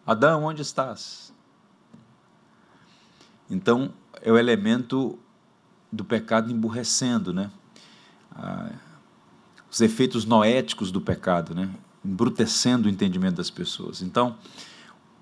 Adão, 0.06 0.44
onde 0.44 0.62
estás? 0.62 1.34
Então, 3.50 3.94
é 4.22 4.32
o 4.32 4.38
elemento 4.38 5.18
do 5.92 6.04
pecado 6.04 6.52
emburrecendo, 6.52 7.34
né? 7.34 7.52
Ah, 8.32 8.72
os 9.70 9.80
efeitos 9.80 10.26
noéticos 10.26 10.92
do 10.92 11.00
pecado, 11.00 11.56
né? 11.56 11.70
Embrutecendo 12.04 12.88
o 12.88 12.92
entendimento 12.92 13.36
das 13.36 13.50
pessoas. 13.50 14.02
Então, 14.02 14.38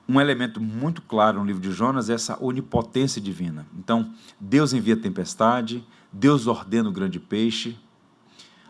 um 0.09 0.19
elemento 0.19 0.59
muito 0.59 1.03
claro 1.03 1.39
no 1.39 1.45
livro 1.45 1.61
de 1.61 1.71
Jonas 1.71 2.09
é 2.09 2.13
essa 2.13 2.35
onipotência 2.43 3.21
divina. 3.21 3.67
Então, 3.77 4.11
Deus 4.39 4.73
envia 4.73 4.97
tempestade, 4.97 5.85
Deus 6.11 6.47
ordena 6.47 6.89
o 6.89 6.91
grande 6.91 7.19
peixe, 7.19 7.77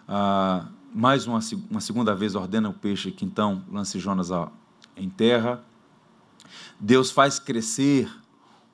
ah, 0.06 0.68
mais 0.94 1.26
uma, 1.26 1.40
uma 1.72 1.80
segunda 1.80 2.14
vez 2.14 2.36
ordena 2.36 2.68
o 2.68 2.74
peixe 2.74 3.10
que 3.10 3.24
então 3.24 3.64
lance 3.72 3.98
Jonas 4.00 4.30
em 4.98 5.10
terra. 5.10 5.64
Deus 6.78 7.10
faz 7.10 7.40
crescer 7.40 8.12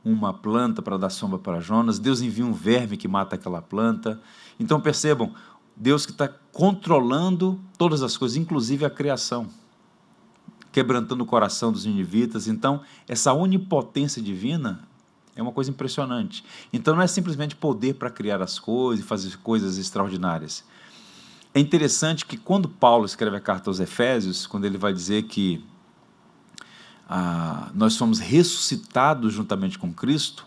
uma 0.03 0.33
planta 0.33 0.81
para 0.81 0.97
dar 0.97 1.11
sombra 1.11 1.37
para 1.37 1.59
Jonas. 1.59 1.99
Deus 1.99 2.19
envia 2.19 2.45
um 2.45 2.53
verme 2.53 2.97
que 2.97 3.07
mata 3.07 3.35
aquela 3.35 3.61
planta. 3.61 4.19
Então 4.59 4.81
percebam, 4.81 5.35
Deus 5.75 6.03
que 6.03 6.13
está 6.13 6.27
controlando 6.51 7.59
todas 7.77 8.01
as 8.01 8.17
coisas, 8.17 8.37
inclusive 8.37 8.85
a 8.85 8.89
criação, 8.89 9.49
quebrantando 10.75 11.23
o 11.23 11.25
coração 11.25 11.71
dos 11.71 11.85
ninivitas. 11.85 12.49
Então, 12.49 12.81
essa 13.07 13.31
onipotência 13.31 14.21
divina 14.21 14.85
é 15.33 15.41
uma 15.41 15.53
coisa 15.53 15.71
impressionante. 15.71 16.43
Então, 16.73 16.93
não 16.93 17.01
é 17.01 17.07
simplesmente 17.07 17.55
poder 17.55 17.93
para 17.93 18.09
criar 18.09 18.41
as 18.41 18.59
coisas 18.59 19.05
e 19.05 19.07
fazer 19.07 19.37
coisas 19.37 19.77
extraordinárias. 19.77 20.65
É 21.53 21.61
interessante 21.61 22.25
que 22.25 22.35
quando 22.35 22.67
Paulo 22.67 23.05
escreve 23.05 23.37
a 23.37 23.39
carta 23.39 23.69
aos 23.69 23.79
Efésios, 23.79 24.45
quando 24.45 24.65
ele 24.65 24.77
vai 24.77 24.91
dizer 24.91 25.23
que 25.23 25.63
ah, 27.07 27.71
nós 27.73 27.93
somos 27.93 28.19
ressuscitados 28.19 29.33
juntamente 29.33 29.79
com 29.79 29.93
Cristo, 29.93 30.45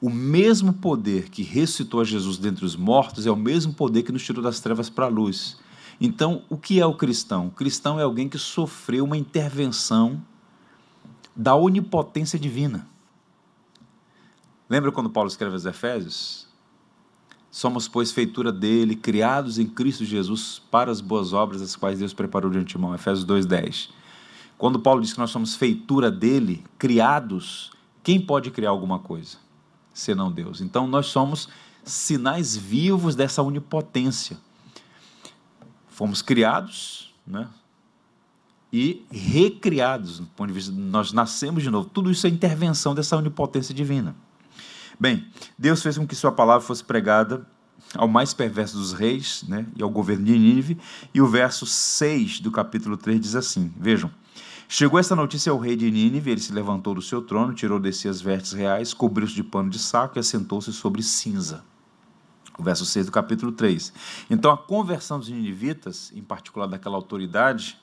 o 0.00 0.10
mesmo 0.10 0.72
poder 0.72 1.28
que 1.28 1.44
ressuscitou 1.44 2.00
a 2.00 2.04
Jesus 2.04 2.36
dentre 2.36 2.64
os 2.64 2.74
mortos 2.74 3.26
é 3.26 3.30
o 3.30 3.36
mesmo 3.36 3.72
poder 3.72 4.02
que 4.02 4.10
nos 4.10 4.24
tirou 4.24 4.42
das 4.42 4.58
trevas 4.58 4.90
para 4.90 5.04
a 5.04 5.08
luz. 5.08 5.56
Então, 6.00 6.44
o 6.48 6.56
que 6.56 6.80
é 6.80 6.86
o 6.86 6.94
cristão? 6.94 7.48
O 7.48 7.50
cristão 7.50 8.00
é 8.00 8.02
alguém 8.02 8.28
que 8.28 8.38
sofreu 8.38 9.04
uma 9.04 9.16
intervenção 9.16 10.22
da 11.36 11.54
onipotência 11.54 12.38
divina. 12.38 12.86
Lembra 14.68 14.90
quando 14.90 15.10
Paulo 15.10 15.28
escreve 15.28 15.52
aos 15.52 15.66
Efésios? 15.66 16.48
Somos, 17.50 17.88
pois, 17.88 18.12
feitura 18.12 18.52
dele, 18.52 18.94
criados 18.94 19.58
em 19.58 19.66
Cristo 19.66 20.04
Jesus 20.04 20.62
para 20.70 20.90
as 20.90 21.00
boas 21.00 21.32
obras, 21.32 21.60
as 21.60 21.74
quais 21.74 21.98
Deus 21.98 22.14
preparou 22.14 22.50
de 22.50 22.58
antemão. 22.58 22.94
Efésios 22.94 23.26
2,10. 23.26 23.90
Quando 24.56 24.78
Paulo 24.78 25.00
diz 25.00 25.12
que 25.12 25.18
nós 25.18 25.30
somos 25.30 25.56
feitura 25.56 26.10
dele, 26.10 26.64
criados, 26.78 27.72
quem 28.02 28.20
pode 28.20 28.50
criar 28.50 28.70
alguma 28.70 28.98
coisa? 28.98 29.38
Senão 29.92 30.30
Deus. 30.30 30.60
Então 30.60 30.86
nós 30.86 31.06
somos 31.06 31.48
sinais 31.82 32.56
vivos 32.56 33.14
dessa 33.16 33.42
onipotência. 33.42 34.38
Fomos 36.00 36.22
criados, 36.22 37.12
né? 37.26 37.46
E 38.72 39.04
recriados, 39.10 40.18
do 40.18 40.26
ponto 40.28 40.48
de 40.48 40.54
vista, 40.54 40.72
nós 40.72 41.12
nascemos 41.12 41.62
de 41.62 41.68
novo. 41.68 41.90
Tudo 41.90 42.10
isso 42.10 42.26
é 42.26 42.30
intervenção 42.30 42.94
dessa 42.94 43.18
onipotência 43.18 43.74
divina. 43.74 44.16
Bem, 44.98 45.26
Deus 45.58 45.82
fez 45.82 45.98
com 45.98 46.06
que 46.06 46.14
Sua 46.14 46.32
palavra 46.32 46.66
fosse 46.66 46.82
pregada 46.82 47.46
ao 47.94 48.08
mais 48.08 48.32
perverso 48.32 48.78
dos 48.78 48.94
reis 48.94 49.44
né, 49.46 49.66
e 49.76 49.82
ao 49.82 49.90
governo 49.90 50.24
de 50.24 50.38
Nínive. 50.38 50.78
E 51.12 51.20
o 51.20 51.26
verso 51.26 51.66
6 51.66 52.40
do 52.40 52.50
capítulo 52.50 52.96
3 52.96 53.20
diz 53.20 53.34
assim: 53.34 53.70
Vejam. 53.78 54.10
Chegou 54.66 54.98
essa 54.98 55.14
notícia 55.14 55.52
ao 55.52 55.58
rei 55.58 55.76
de 55.76 55.90
Nínive, 55.90 56.30
ele 56.30 56.40
se 56.40 56.50
levantou 56.50 56.94
do 56.94 57.02
seu 57.02 57.20
trono, 57.20 57.52
tirou 57.52 57.78
de 57.78 57.92
si 57.92 58.08
as 58.08 58.22
vestes 58.22 58.52
reais, 58.52 58.94
cobriu-se 58.94 59.34
de 59.34 59.44
pano 59.44 59.68
de 59.68 59.78
saco 59.78 60.16
e 60.16 60.20
assentou-se 60.20 60.72
sobre 60.72 61.02
cinza. 61.02 61.62
O 62.60 62.62
verso 62.62 62.84
6 62.84 63.06
do 63.06 63.12
capítulo 63.12 63.52
3. 63.52 63.92
Então 64.28 64.50
a 64.50 64.56
conversão 64.56 65.18
dos 65.18 65.28
ninivitas, 65.28 66.12
em 66.14 66.22
particular 66.22 66.66
daquela 66.66 66.96
autoridade, 66.96 67.78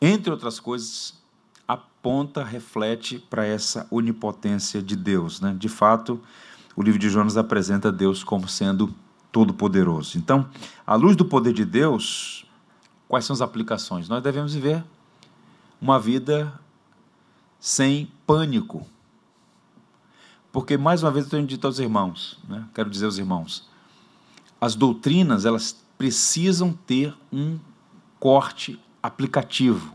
entre 0.00 0.30
outras 0.30 0.58
coisas, 0.58 1.20
aponta, 1.68 2.42
reflete 2.42 3.18
para 3.18 3.44
essa 3.44 3.86
onipotência 3.90 4.82
de 4.82 4.96
Deus. 4.96 5.40
Né? 5.40 5.54
De 5.58 5.68
fato, 5.68 6.20
o 6.74 6.82
livro 6.82 6.98
de 6.98 7.10
Jonas 7.10 7.36
apresenta 7.36 7.92
Deus 7.92 8.24
como 8.24 8.48
sendo 8.48 8.94
todo-poderoso. 9.30 10.16
Então, 10.16 10.48
à 10.86 10.94
luz 10.94 11.14
do 11.14 11.24
poder 11.24 11.52
de 11.52 11.64
Deus, 11.64 12.46
Quais 13.10 13.24
são 13.24 13.34
as 13.34 13.40
aplicações? 13.40 14.08
Nós 14.08 14.22
devemos 14.22 14.54
viver 14.54 14.84
uma 15.82 15.98
vida 15.98 16.52
sem 17.58 18.08
pânico. 18.24 18.86
Porque, 20.52 20.76
mais 20.76 21.02
uma 21.02 21.10
vez, 21.10 21.26
eu 21.26 21.30
tenho 21.30 21.46
dito 21.46 21.66
aos 21.66 21.78
irmãos, 21.78 22.38
né? 22.48 22.64
quero 22.74 22.90
dizer 22.90 23.04
aos 23.04 23.18
irmãos, 23.18 23.68
as 24.60 24.74
doutrinas 24.74 25.44
elas 25.44 25.76
precisam 25.96 26.72
ter 26.72 27.14
um 27.32 27.58
corte 28.18 28.78
aplicativo. 29.02 29.94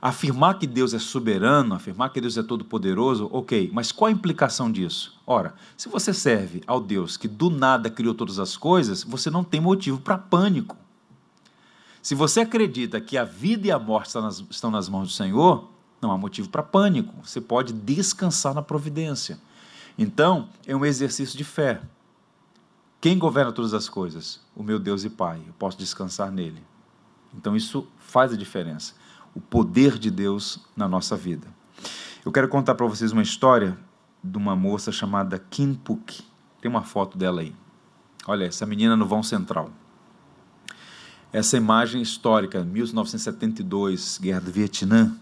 Afirmar 0.00 0.58
que 0.58 0.66
Deus 0.66 0.94
é 0.94 0.98
soberano, 0.98 1.74
afirmar 1.74 2.10
que 2.10 2.20
Deus 2.20 2.36
é 2.36 2.42
todo-poderoso, 2.42 3.28
ok, 3.32 3.70
mas 3.72 3.92
qual 3.92 4.08
a 4.08 4.12
implicação 4.12 4.72
disso? 4.72 5.16
Ora, 5.24 5.54
se 5.76 5.88
você 5.88 6.12
serve 6.12 6.60
ao 6.66 6.80
Deus 6.80 7.16
que 7.16 7.28
do 7.28 7.48
nada 7.50 7.88
criou 7.88 8.12
todas 8.12 8.40
as 8.40 8.56
coisas, 8.56 9.04
você 9.04 9.30
não 9.30 9.44
tem 9.44 9.60
motivo 9.60 10.00
para 10.00 10.18
pânico. 10.18 10.76
Se 12.02 12.16
você 12.16 12.40
acredita 12.40 13.00
que 13.00 13.16
a 13.16 13.22
vida 13.22 13.68
e 13.68 13.70
a 13.70 13.78
morte 13.78 14.06
estão 14.06 14.22
nas, 14.22 14.42
estão 14.50 14.70
nas 14.72 14.88
mãos 14.88 15.08
do 15.08 15.14
Senhor, 15.14 15.68
não 16.00 16.10
há 16.10 16.18
motivo 16.18 16.48
para 16.48 16.64
pânico. 16.64 17.14
Você 17.24 17.40
pode 17.40 17.72
descansar 17.72 18.52
na 18.52 18.62
providência. 18.62 19.38
Então, 19.98 20.48
é 20.66 20.74
um 20.74 20.84
exercício 20.84 21.36
de 21.36 21.44
fé. 21.44 21.80
Quem 23.00 23.18
governa 23.18 23.52
todas 23.52 23.74
as 23.74 23.88
coisas? 23.88 24.40
O 24.54 24.62
meu 24.62 24.78
Deus 24.78 25.04
e 25.04 25.10
Pai. 25.10 25.42
Eu 25.46 25.52
posso 25.54 25.76
descansar 25.78 26.30
nele. 26.30 26.62
Então, 27.34 27.56
isso 27.56 27.86
faz 27.98 28.32
a 28.32 28.36
diferença. 28.36 28.94
O 29.34 29.40
poder 29.40 29.98
de 29.98 30.10
Deus 30.10 30.60
na 30.76 30.88
nossa 30.88 31.16
vida. 31.16 31.46
Eu 32.24 32.30
quero 32.30 32.48
contar 32.48 32.74
para 32.74 32.86
vocês 32.86 33.12
uma 33.12 33.22
história 33.22 33.76
de 34.22 34.38
uma 34.38 34.54
moça 34.54 34.92
chamada 34.92 35.38
Kim 35.38 35.74
Puk. 35.74 36.22
Tem 36.60 36.70
uma 36.70 36.82
foto 36.82 37.18
dela 37.18 37.40
aí. 37.40 37.54
Olha, 38.26 38.44
essa 38.44 38.64
menina 38.64 38.96
no 38.96 39.06
vão 39.06 39.22
central 39.22 39.70
essa 41.32 41.56
imagem 41.56 42.02
histórica, 42.02 42.62
1972, 42.62 44.18
Guerra 44.20 44.40
do 44.40 44.52
Vietnã. 44.52 45.16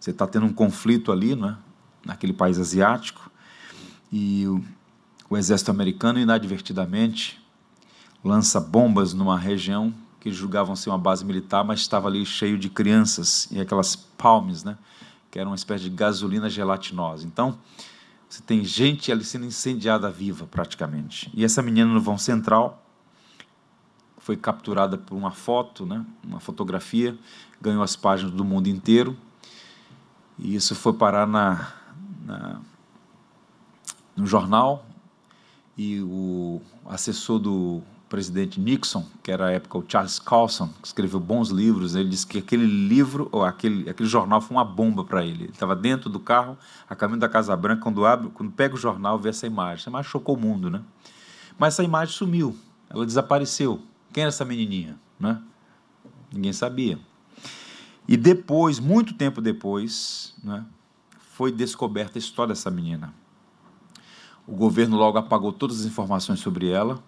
Você 0.00 0.10
está 0.10 0.26
tendo 0.26 0.46
um 0.46 0.52
conflito 0.52 1.12
ali, 1.12 1.36
né, 1.36 1.58
naquele 2.04 2.32
país 2.32 2.58
asiático, 2.58 3.30
e 4.10 4.46
o, 4.46 4.64
o 5.30 5.36
exército 5.36 5.70
americano, 5.70 6.18
inadvertidamente, 6.18 7.42
lança 8.24 8.60
bombas 8.60 9.14
numa 9.14 9.38
região 9.38 9.92
que 10.20 10.32
julgavam 10.32 10.74
ser 10.74 10.90
uma 10.90 10.98
base 10.98 11.24
militar, 11.24 11.64
mas 11.64 11.80
estava 11.80 12.08
ali 12.08 12.24
cheio 12.26 12.58
de 12.58 12.68
crianças 12.68 13.48
e 13.50 13.60
aquelas 13.60 13.94
palmes, 13.94 14.64
né, 14.64 14.76
que 15.30 15.38
eram 15.38 15.50
uma 15.50 15.56
espécie 15.56 15.84
de 15.84 15.90
gasolina 15.90 16.50
gelatinosa. 16.50 17.26
Então, 17.26 17.58
você 18.28 18.42
tem 18.42 18.64
gente 18.64 19.10
ali 19.10 19.24
sendo 19.24 19.46
incendiada 19.46 20.10
viva, 20.10 20.46
praticamente. 20.46 21.30
E 21.34 21.44
essa 21.44 21.62
menina 21.62 21.90
no 21.90 22.00
vão 22.00 22.18
central 22.18 22.84
foi 24.18 24.36
capturada 24.36 24.98
por 24.98 25.16
uma 25.16 25.30
foto, 25.30 25.86
né, 25.86 26.04
uma 26.24 26.40
fotografia, 26.40 27.16
ganhou 27.60 27.82
as 27.82 27.96
páginas 27.96 28.32
do 28.34 28.44
mundo 28.44 28.68
inteiro. 28.68 29.16
E 30.38 30.54
isso 30.54 30.74
foi 30.74 30.92
parar 30.92 31.26
na, 31.26 31.72
na 32.28 32.60
no 34.16 34.26
jornal. 34.26 34.84
E 35.76 36.00
o 36.00 36.60
assessor 36.86 37.38
do 37.38 37.82
presidente 38.08 38.58
Nixon, 38.58 39.04
que 39.22 39.30
era 39.30 39.46
à 39.46 39.50
época 39.52 39.78
o 39.78 39.84
Charles 39.86 40.18
Colson, 40.18 40.68
que 40.80 40.88
escreveu 40.88 41.20
bons 41.20 41.50
livros, 41.50 41.94
ele 41.94 42.08
disse 42.08 42.26
que 42.26 42.38
aquele 42.38 42.66
livro, 42.66 43.28
ou 43.30 43.44
aquele, 43.44 43.88
aquele 43.88 44.08
jornal 44.08 44.40
foi 44.40 44.56
uma 44.56 44.64
bomba 44.64 45.04
para 45.04 45.24
ele. 45.24 45.44
Ele 45.44 45.52
estava 45.52 45.76
dentro 45.76 46.10
do 46.10 46.18
carro, 46.18 46.58
a 46.88 46.96
caminho 46.96 47.20
da 47.20 47.28
Casa 47.28 47.56
Branca, 47.56 47.82
quando 47.82 48.04
abre, 48.04 48.28
quando 48.30 48.50
pega 48.50 48.74
o 48.74 48.78
jornal, 48.78 49.18
vê 49.18 49.28
essa 49.28 49.46
imagem. 49.46 49.82
Essa 49.82 49.90
imagem 49.90 50.10
chocou 50.10 50.36
o 50.36 50.40
mundo, 50.40 50.68
né? 50.68 50.82
Mas 51.58 51.74
essa 51.74 51.84
imagem 51.84 52.14
sumiu, 52.14 52.56
ela 52.90 53.06
desapareceu. 53.06 53.80
Quem 54.12 54.22
era 54.22 54.28
essa 54.28 54.44
menininha? 54.44 54.98
Né? 55.20 55.40
Ninguém 56.32 56.52
sabia. 56.52 56.98
E 58.08 58.16
depois, 58.16 58.80
muito 58.80 59.14
tempo 59.14 59.40
depois, 59.40 60.34
né, 60.42 60.64
foi 61.38 61.52
descoberta 61.52 62.18
a 62.18 62.20
história 62.20 62.52
dessa 62.52 62.68
menina. 62.68 63.14
O 64.44 64.56
governo 64.56 64.96
logo 64.96 65.18
apagou 65.18 65.52
todas 65.52 65.78
as 65.78 65.86
informações 65.86 66.40
sobre 66.40 66.68
ela, 66.68 67.00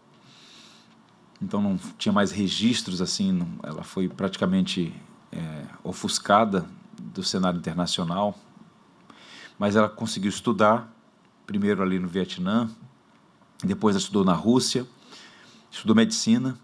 então 1.43 1.61
não 1.61 1.77
tinha 1.99 2.13
mais 2.13 2.31
registros 2.31 3.03
assim, 3.03 3.33
não, 3.33 3.49
ela 3.65 3.83
foi 3.83 4.09
praticamente 4.09 4.95
é, 5.33 5.65
ofuscada 5.83 6.65
do 6.97 7.25
cenário 7.25 7.59
internacional, 7.59 8.39
mas 9.59 9.75
ela 9.75 9.89
conseguiu 9.89 10.29
estudar, 10.29 10.89
primeiro 11.45 11.83
ali 11.83 11.99
no 11.99 12.07
Vietnã, 12.07 12.71
depois 13.65 13.97
estudou 13.97 14.25
na 14.25 14.35
Rússia, 14.35 14.87
estudou 15.73 15.97
medicina, 15.97 16.57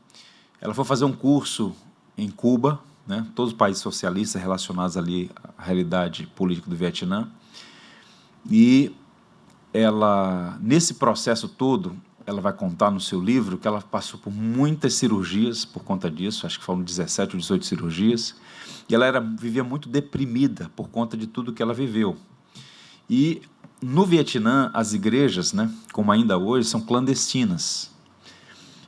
ela 0.60 0.72
foi 0.72 0.84
fazer 0.84 1.04
um 1.04 1.12
curso 1.12 1.74
em 2.16 2.30
Cuba, 2.30 2.80
né, 3.06 3.26
todos 3.34 3.52
os 3.52 3.58
países 3.58 3.82
socialistas 3.82 4.40
relacionados 4.40 4.96
ali 4.96 5.30
à 5.56 5.62
realidade 5.62 6.26
política 6.34 6.68
do 6.68 6.76
Vietnã. 6.76 7.28
E 8.50 8.94
ela, 9.72 10.58
nesse 10.60 10.94
processo 10.94 11.48
todo, 11.48 11.96
ela 12.26 12.40
vai 12.40 12.52
contar 12.52 12.90
no 12.90 13.00
seu 13.00 13.20
livro 13.20 13.56
que 13.56 13.68
ela 13.68 13.80
passou 13.80 14.18
por 14.18 14.32
muitas 14.32 14.94
cirurgias 14.94 15.64
por 15.64 15.84
conta 15.84 16.10
disso, 16.10 16.46
acho 16.46 16.58
que 16.58 16.64
foram 16.64 16.82
17 16.82 17.34
ou 17.34 17.40
18 17.40 17.64
cirurgias, 17.64 18.34
e 18.88 18.94
ela 18.94 19.06
era, 19.06 19.20
vivia 19.20 19.62
muito 19.62 19.88
deprimida 19.88 20.70
por 20.74 20.88
conta 20.88 21.16
de 21.16 21.26
tudo 21.26 21.52
que 21.52 21.62
ela 21.62 21.72
viveu. 21.72 22.16
E 23.08 23.42
no 23.80 24.04
Vietnã, 24.04 24.70
as 24.74 24.92
igrejas, 24.92 25.52
né, 25.52 25.70
como 25.92 26.10
ainda 26.10 26.36
hoje, 26.36 26.68
são 26.68 26.80
clandestinas. 26.80 27.90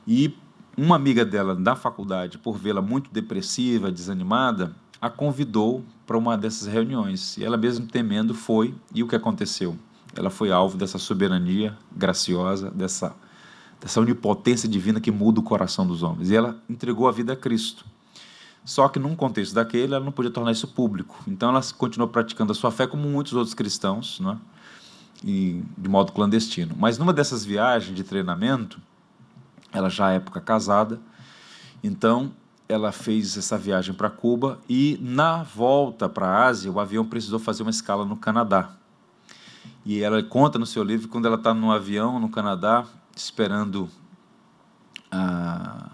E 0.07 0.33
uma 0.79 0.95
amiga 0.95 1.25
dela 1.25 1.55
da 1.55 1.75
faculdade, 1.75 2.37
por 2.37 2.57
vê-la 2.57 2.81
muito 2.81 3.11
depressiva, 3.11 3.91
desanimada, 3.91 4.73
a 5.01 5.09
convidou 5.09 5.83
para 6.05 6.17
uma 6.17 6.37
dessas 6.37 6.67
reuniões. 6.67 7.37
E 7.37 7.43
ela, 7.43 7.57
mesmo 7.57 7.87
temendo, 7.87 8.33
foi. 8.33 8.73
E 8.93 9.03
o 9.03 9.07
que 9.07 9.15
aconteceu? 9.15 9.77
Ela 10.15 10.29
foi 10.29 10.51
alvo 10.51 10.77
dessa 10.77 10.97
soberania 10.97 11.77
graciosa, 11.91 12.71
dessa, 12.71 13.15
dessa 13.79 13.99
onipotência 13.99 14.67
divina 14.67 14.99
que 14.99 15.11
muda 15.11 15.39
o 15.39 15.43
coração 15.43 15.85
dos 15.85 16.03
homens. 16.03 16.29
E 16.29 16.35
ela 16.35 16.61
entregou 16.69 17.07
a 17.07 17.11
vida 17.11 17.33
a 17.33 17.35
Cristo. 17.35 17.85
Só 18.65 18.87
que 18.87 18.99
num 18.99 19.15
contexto 19.15 19.53
daquele, 19.53 19.93
ela 19.93 20.03
não 20.03 20.11
podia 20.11 20.31
tornar 20.31 20.51
isso 20.51 20.67
público. 20.67 21.17
Então 21.27 21.49
ela 21.49 21.61
continuou 21.77 22.09
praticando 22.09 22.51
a 22.51 22.55
sua 22.55 22.71
fé 22.71 22.85
como 22.87 23.07
muitos 23.07 23.33
outros 23.33 23.53
cristãos, 23.53 24.19
né? 24.19 24.37
e 25.23 25.63
de 25.77 25.89
modo 25.89 26.11
clandestino. 26.11 26.75
Mas 26.77 26.97
numa 26.97 27.13
dessas 27.13 27.43
viagens 27.45 27.95
de 27.95 28.03
treinamento, 28.03 28.79
ela 29.71 29.89
já 29.89 30.11
é 30.11 30.15
época 30.15 30.41
casada, 30.41 30.99
então 31.83 32.31
ela 32.67 32.91
fez 32.91 33.35
essa 33.35 33.57
viagem 33.57 33.95
para 33.95 34.09
Cuba 34.09 34.59
e 34.69 34.99
na 35.01 35.41
volta 35.41 36.07
para 36.07 36.27
a 36.27 36.45
Ásia 36.45 36.71
o 36.71 36.79
avião 36.79 37.03
precisou 37.03 37.39
fazer 37.39 37.63
uma 37.63 37.71
escala 37.71 38.05
no 38.05 38.15
Canadá. 38.15 38.71
E 39.83 40.01
ela 40.01 40.21
conta 40.21 40.59
no 40.59 40.65
seu 40.65 40.83
livro 40.83 41.07
quando 41.07 41.25
ela 41.25 41.35
está 41.35 41.53
no 41.53 41.71
avião 41.71 42.19
no 42.19 42.29
Canadá 42.29 42.85
esperando 43.15 43.89
ah, 45.11 45.89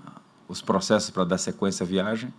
os 0.48 0.62
processos 0.62 1.10
para 1.10 1.24
dar 1.24 1.38
sequência 1.38 1.84
à 1.84 1.88
viagem. 1.88 2.34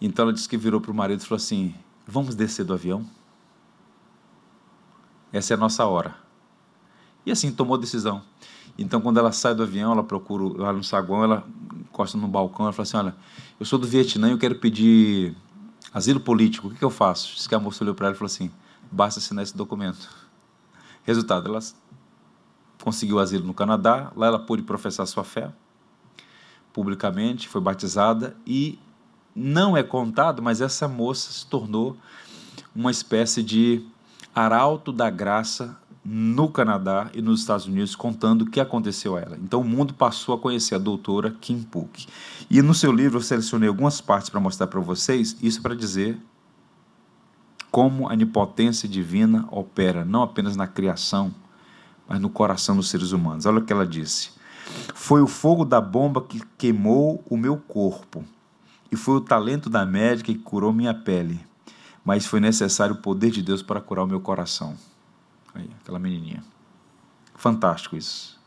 Então 0.00 0.24
ela 0.24 0.32
disse 0.32 0.48
que 0.48 0.58
virou 0.58 0.80
para 0.80 0.90
o 0.90 0.94
marido 0.94 1.20
e 1.20 1.24
falou 1.24 1.36
assim: 1.36 1.74
Vamos 2.06 2.34
descer 2.34 2.64
do 2.64 2.74
avião? 2.74 3.04
Essa 5.32 5.54
é 5.54 5.56
a 5.56 5.58
nossa 5.58 5.86
hora. 5.86 6.27
E 7.24 7.30
assim 7.30 7.52
tomou 7.52 7.76
a 7.76 7.78
decisão. 7.78 8.22
Então, 8.78 9.00
quando 9.00 9.18
ela 9.18 9.32
sai 9.32 9.54
do 9.54 9.62
avião, 9.62 9.92
ela 9.92 10.04
procura 10.04 10.62
lá 10.62 10.72
no 10.72 10.84
saguão, 10.84 11.24
ela 11.24 11.44
encosta 11.80 12.16
no 12.16 12.28
balcão, 12.28 12.66
ela 12.66 12.72
fala 12.72 12.84
assim, 12.84 12.96
olha, 12.96 13.16
eu 13.58 13.66
sou 13.66 13.78
do 13.78 13.86
Vietnã 13.86 14.28
e 14.28 14.30
eu 14.30 14.38
quero 14.38 14.54
pedir 14.54 15.36
asilo 15.92 16.20
político, 16.20 16.68
o 16.68 16.70
que, 16.70 16.78
que 16.78 16.84
eu 16.84 16.90
faço? 16.90 17.34
Diz 17.34 17.46
que 17.46 17.54
a 17.54 17.58
moça 17.58 17.82
olhou 17.82 17.94
para 17.94 18.06
ela 18.06 18.14
e 18.14 18.18
falou 18.18 18.26
assim, 18.26 18.50
basta 18.90 19.18
assinar 19.18 19.42
esse 19.42 19.56
documento. 19.56 20.08
Resultado, 21.02 21.48
ela 21.48 21.58
conseguiu 22.82 23.18
asilo 23.18 23.44
no 23.44 23.54
Canadá, 23.54 24.12
lá 24.14 24.28
ela 24.28 24.38
pôde 24.38 24.62
professar 24.62 25.06
sua 25.06 25.24
fé 25.24 25.50
publicamente, 26.72 27.48
foi 27.48 27.60
batizada 27.60 28.36
e 28.46 28.78
não 29.34 29.76
é 29.76 29.82
contado, 29.82 30.40
mas 30.40 30.60
essa 30.60 30.86
moça 30.86 31.32
se 31.32 31.46
tornou 31.46 31.96
uma 32.74 32.90
espécie 32.90 33.42
de 33.42 33.84
arauto 34.34 34.92
da 34.92 35.10
graça 35.10 35.76
no 36.04 36.48
Canadá 36.48 37.10
e 37.12 37.20
nos 37.20 37.40
Estados 37.40 37.66
Unidos 37.66 37.94
contando 37.94 38.42
o 38.42 38.50
que 38.50 38.60
aconteceu 38.60 39.16
a 39.16 39.20
ela. 39.20 39.36
Então 39.36 39.60
o 39.60 39.64
mundo 39.64 39.92
passou 39.92 40.34
a 40.34 40.38
conhecer 40.38 40.74
a 40.74 40.78
doutora 40.78 41.36
Kim 41.40 41.62
Puk. 41.62 42.06
E 42.48 42.62
no 42.62 42.74
seu 42.74 42.92
livro 42.92 43.18
eu 43.18 43.22
selecionei 43.22 43.68
algumas 43.68 44.00
partes 44.00 44.30
para 44.30 44.40
mostrar 44.40 44.66
para 44.66 44.80
vocês, 44.80 45.36
isso 45.42 45.60
para 45.60 45.74
dizer 45.74 46.18
como 47.70 48.08
a 48.08 48.12
onipotência 48.12 48.88
divina 48.88 49.46
opera 49.50 50.04
não 50.04 50.22
apenas 50.22 50.56
na 50.56 50.66
criação, 50.66 51.34
mas 52.08 52.20
no 52.20 52.30
coração 52.30 52.76
dos 52.76 52.88
seres 52.88 53.12
humanos. 53.12 53.46
Olha 53.46 53.58
o 53.58 53.64
que 53.64 53.72
ela 53.72 53.86
disse: 53.86 54.30
Foi 54.94 55.20
o 55.20 55.26
fogo 55.26 55.64
da 55.64 55.80
bomba 55.80 56.22
que 56.22 56.40
queimou 56.56 57.22
o 57.28 57.36
meu 57.36 57.56
corpo, 57.56 58.24
e 58.90 58.96
foi 58.96 59.16
o 59.16 59.20
talento 59.20 59.68
da 59.68 59.84
médica 59.84 60.32
que 60.32 60.38
curou 60.38 60.72
minha 60.72 60.94
pele, 60.94 61.38
mas 62.04 62.26
foi 62.26 62.40
necessário 62.40 62.94
o 62.94 62.98
poder 62.98 63.30
de 63.30 63.42
Deus 63.42 63.62
para 63.62 63.80
curar 63.80 64.04
o 64.04 64.08
meu 64.08 64.20
coração. 64.20 64.74
Aí, 65.54 65.70
aquela 65.80 65.98
menininha. 65.98 66.42
Fantástico 67.34 67.96
isso. 67.96 68.38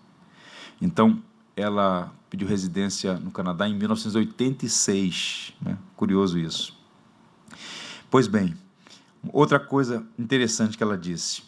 Então, 0.82 1.22
ela 1.56 2.12
pediu 2.30 2.48
residência 2.48 3.16
no 3.16 3.32
Canadá 3.32 3.68
em 3.68 3.76
1986. 3.76 5.54
Né? 5.62 5.78
Curioso 5.96 6.40
isso. 6.40 6.78
Pois 8.10 8.28
bem, 8.28 8.56
outra 9.32 9.60
coisa 9.60 10.06
interessante 10.18 10.78
que 10.78 10.84
ela 10.84 10.98
disse. 10.98 11.44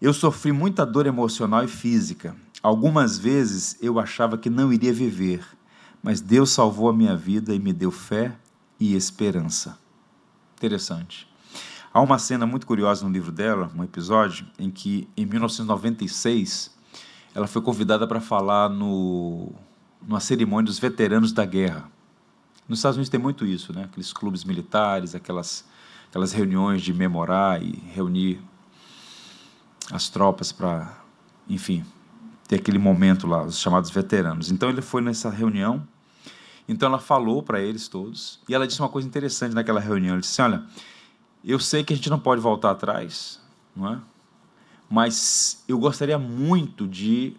Eu 0.00 0.12
sofri 0.12 0.52
muita 0.52 0.84
dor 0.84 1.06
emocional 1.06 1.64
e 1.64 1.68
física. 1.68 2.34
Algumas 2.62 3.18
vezes 3.18 3.76
eu 3.80 3.98
achava 3.98 4.36
que 4.36 4.50
não 4.50 4.72
iria 4.72 4.92
viver, 4.92 5.44
mas 6.02 6.20
Deus 6.20 6.50
salvou 6.50 6.88
a 6.88 6.92
minha 6.92 7.16
vida 7.16 7.54
e 7.54 7.58
me 7.58 7.72
deu 7.72 7.90
fé 7.90 8.36
e 8.78 8.94
esperança. 8.94 9.78
Interessante. 10.56 11.31
Há 11.94 12.00
uma 12.00 12.18
cena 12.18 12.46
muito 12.46 12.66
curiosa 12.66 13.06
no 13.06 13.12
livro 13.12 13.30
dela, 13.30 13.70
um 13.76 13.84
episódio, 13.84 14.46
em 14.58 14.70
que, 14.70 15.06
em 15.14 15.26
1996, 15.26 16.74
ela 17.34 17.46
foi 17.46 17.60
convidada 17.60 18.06
para 18.06 18.18
falar 18.18 18.70
no, 18.70 19.52
numa 20.00 20.18
cerimônia 20.18 20.66
dos 20.66 20.78
veteranos 20.78 21.32
da 21.32 21.44
guerra. 21.44 21.90
Nos 22.66 22.78
Estados 22.78 22.96
Unidos 22.96 23.10
tem 23.10 23.20
muito 23.20 23.44
isso, 23.44 23.74
né? 23.74 23.84
aqueles 23.84 24.10
clubes 24.10 24.42
militares, 24.42 25.14
aquelas, 25.14 25.68
aquelas 26.08 26.32
reuniões 26.32 26.80
de 26.80 26.94
memorar 26.94 27.62
e 27.62 27.72
reunir 27.92 28.40
as 29.92 30.08
tropas 30.08 30.50
para, 30.50 30.98
enfim, 31.46 31.84
ter 32.48 32.56
aquele 32.56 32.78
momento 32.78 33.26
lá, 33.26 33.44
os 33.44 33.58
chamados 33.58 33.90
veteranos. 33.90 34.50
Então 34.50 34.70
ele 34.70 34.80
foi 34.80 35.02
nessa 35.02 35.28
reunião, 35.28 35.86
então 36.66 36.88
ela 36.88 36.98
falou 36.98 37.42
para 37.42 37.60
eles 37.60 37.86
todos, 37.86 38.40
e 38.48 38.54
ela 38.54 38.66
disse 38.66 38.80
uma 38.80 38.88
coisa 38.88 39.06
interessante 39.06 39.54
naquela 39.54 39.80
reunião. 39.80 40.12
Ela 40.12 40.20
disse: 40.20 40.40
assim, 40.40 40.54
Olha 40.54 40.66
eu 41.44 41.58
sei 41.58 41.82
que 41.82 41.92
a 41.92 41.96
gente 41.96 42.08
não 42.08 42.20
pode 42.20 42.40
voltar 42.40 42.70
atrás, 42.70 43.40
não 43.74 43.92
é? 43.92 43.98
Mas 44.88 45.64
eu 45.66 45.78
gostaria 45.78 46.18
muito 46.18 46.86
de 46.86 47.34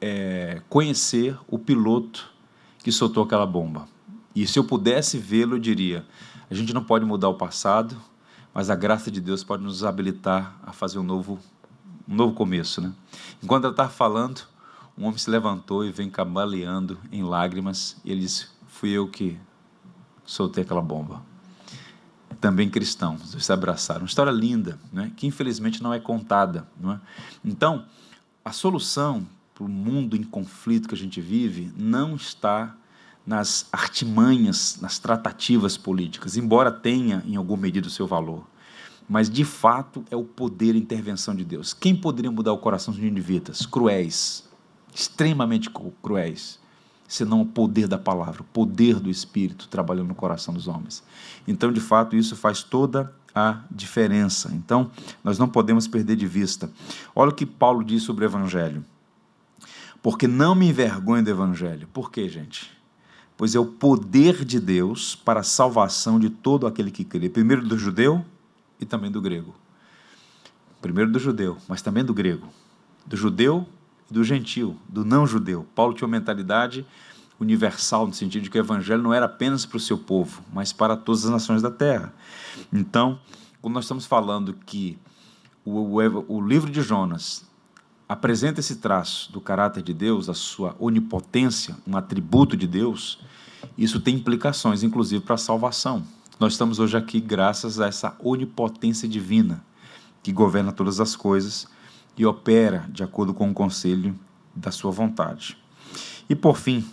é, 0.00 0.60
conhecer 0.68 1.38
o 1.46 1.58
piloto 1.58 2.32
que 2.78 2.90
soltou 2.90 3.22
aquela 3.22 3.46
bomba. 3.46 3.86
E 4.34 4.46
se 4.46 4.58
eu 4.58 4.64
pudesse 4.64 5.18
vê-lo, 5.18 5.56
eu 5.56 5.60
diria: 5.60 6.04
a 6.50 6.54
gente 6.54 6.72
não 6.72 6.82
pode 6.82 7.04
mudar 7.04 7.28
o 7.28 7.34
passado, 7.34 7.96
mas 8.52 8.70
a 8.70 8.74
graça 8.74 9.10
de 9.10 9.20
Deus 9.20 9.44
pode 9.44 9.62
nos 9.62 9.84
habilitar 9.84 10.56
a 10.64 10.72
fazer 10.72 10.98
um 10.98 11.04
novo, 11.04 11.38
um 12.08 12.14
novo 12.14 12.34
começo. 12.34 12.80
Né? 12.80 12.92
Enquanto 13.42 13.64
ela 13.64 13.72
estava 13.72 13.90
falando, 13.90 14.42
um 14.98 15.04
homem 15.04 15.18
se 15.18 15.30
levantou 15.30 15.84
e 15.84 15.92
vem 15.92 16.10
cambaleando 16.10 16.98
em 17.12 17.22
lágrimas, 17.22 18.00
e 18.04 18.10
ele 18.10 18.22
disse: 18.22 18.48
Fui 18.66 18.90
eu 18.90 19.06
que 19.08 19.38
soltei 20.24 20.64
aquela 20.64 20.82
bomba 20.82 21.31
também 22.42 22.68
cristãos, 22.68 23.36
se 23.38 23.52
abraçaram. 23.52 24.00
Uma 24.00 24.08
história 24.08 24.32
linda, 24.32 24.76
né? 24.92 25.12
que 25.16 25.28
infelizmente 25.28 25.80
não 25.80 25.94
é 25.94 26.00
contada. 26.00 26.66
Não 26.78 26.92
é? 26.92 27.00
Então, 27.44 27.86
a 28.44 28.50
solução 28.50 29.24
para 29.54 29.62
o 29.62 29.68
mundo 29.68 30.16
em 30.16 30.24
conflito 30.24 30.88
que 30.88 30.94
a 30.94 30.98
gente 30.98 31.20
vive 31.20 31.72
não 31.76 32.16
está 32.16 32.76
nas 33.24 33.68
artimanhas, 33.70 34.78
nas 34.82 34.98
tratativas 34.98 35.76
políticas, 35.76 36.36
embora 36.36 36.72
tenha 36.72 37.22
em 37.24 37.36
alguma 37.36 37.62
medida 37.62 37.86
o 37.86 37.90
seu 37.90 38.08
valor. 38.08 38.44
Mas 39.08 39.30
de 39.30 39.44
fato 39.44 40.04
é 40.10 40.16
o 40.16 40.24
poder 40.24 40.74
e 40.74 40.78
intervenção 40.78 41.36
de 41.36 41.44
Deus. 41.44 41.72
Quem 41.72 41.94
poderia 41.94 42.30
mudar 42.32 42.52
o 42.52 42.58
coração 42.58 42.92
dos 42.92 43.00
ninivitas? 43.00 43.64
Cruéis, 43.64 44.48
extremamente 44.92 45.70
cruéis 46.02 46.58
senão 47.12 47.42
o 47.42 47.46
poder 47.46 47.86
da 47.86 47.98
palavra, 47.98 48.40
o 48.40 48.44
poder 48.44 48.98
do 48.98 49.10
Espírito 49.10 49.68
trabalhando 49.68 50.08
no 50.08 50.14
coração 50.14 50.54
dos 50.54 50.66
homens. 50.66 51.04
Então, 51.46 51.70
de 51.70 51.78
fato, 51.78 52.16
isso 52.16 52.34
faz 52.34 52.62
toda 52.62 53.14
a 53.34 53.60
diferença. 53.70 54.50
Então, 54.54 54.90
nós 55.22 55.38
não 55.38 55.46
podemos 55.46 55.86
perder 55.86 56.16
de 56.16 56.26
vista. 56.26 56.70
Olha 57.14 57.30
o 57.30 57.34
que 57.34 57.44
Paulo 57.44 57.84
diz 57.84 58.02
sobre 58.02 58.24
o 58.24 58.28
Evangelho. 58.28 58.82
Porque 60.02 60.26
não 60.26 60.54
me 60.54 60.70
envergonho 60.70 61.22
do 61.22 61.28
Evangelho. 61.28 61.86
Por 61.92 62.10
quê, 62.10 62.30
gente? 62.30 62.70
Pois 63.36 63.54
é 63.54 63.60
o 63.60 63.66
poder 63.66 64.42
de 64.42 64.58
Deus 64.58 65.14
para 65.14 65.40
a 65.40 65.44
salvação 65.44 66.18
de 66.18 66.30
todo 66.30 66.66
aquele 66.66 66.90
que 66.90 67.04
crê. 67.04 67.28
Primeiro 67.28 67.62
do 67.68 67.76
judeu 67.76 68.24
e 68.80 68.86
também 68.86 69.10
do 69.10 69.20
grego. 69.20 69.54
Primeiro 70.80 71.12
do 71.12 71.18
judeu, 71.18 71.58
mas 71.68 71.82
também 71.82 72.02
do 72.02 72.14
grego. 72.14 72.48
Do 73.06 73.18
judeu 73.18 73.66
do 74.12 74.22
gentil, 74.22 74.76
do 74.88 75.04
não 75.04 75.26
judeu. 75.26 75.66
Paulo 75.74 75.94
tinha 75.94 76.06
uma 76.06 76.16
mentalidade 76.16 76.86
universal, 77.40 78.06
no 78.06 78.14
sentido 78.14 78.42
de 78.42 78.50
que 78.50 78.58
o 78.58 78.60
evangelho 78.60 79.02
não 79.02 79.12
era 79.12 79.26
apenas 79.26 79.66
para 79.66 79.76
o 79.76 79.80
seu 79.80 79.98
povo, 79.98 80.42
mas 80.52 80.72
para 80.72 80.96
todas 80.96 81.24
as 81.24 81.30
nações 81.30 81.62
da 81.62 81.70
terra. 81.70 82.14
Então, 82.72 83.18
quando 83.60 83.74
nós 83.74 83.84
estamos 83.84 84.06
falando 84.06 84.54
que 84.66 84.98
o, 85.64 85.98
o, 85.98 86.36
o 86.36 86.40
livro 86.40 86.70
de 86.70 86.82
Jonas 86.82 87.44
apresenta 88.08 88.60
esse 88.60 88.76
traço 88.76 89.32
do 89.32 89.40
caráter 89.40 89.82
de 89.82 89.94
Deus, 89.94 90.28
a 90.28 90.34
sua 90.34 90.76
onipotência, 90.78 91.76
um 91.86 91.96
atributo 91.96 92.56
de 92.56 92.66
Deus, 92.66 93.18
isso 93.76 94.00
tem 94.00 94.16
implicações, 94.16 94.82
inclusive, 94.82 95.24
para 95.24 95.34
a 95.34 95.38
salvação. 95.38 96.04
Nós 96.38 96.52
estamos 96.52 96.78
hoje 96.78 96.96
aqui 96.96 97.20
graças 97.20 97.80
a 97.80 97.86
essa 97.86 98.16
onipotência 98.22 99.08
divina 99.08 99.64
que 100.22 100.32
governa 100.32 100.72
todas 100.72 101.00
as 101.00 101.16
coisas 101.16 101.66
e 102.16 102.26
opera 102.26 102.86
de 102.88 103.02
acordo 103.02 103.32
com 103.32 103.50
o 103.50 103.54
conselho 103.54 104.18
da 104.54 104.70
sua 104.70 104.90
vontade. 104.90 105.56
E 106.28 106.34
por 106.34 106.56
fim, 106.56 106.84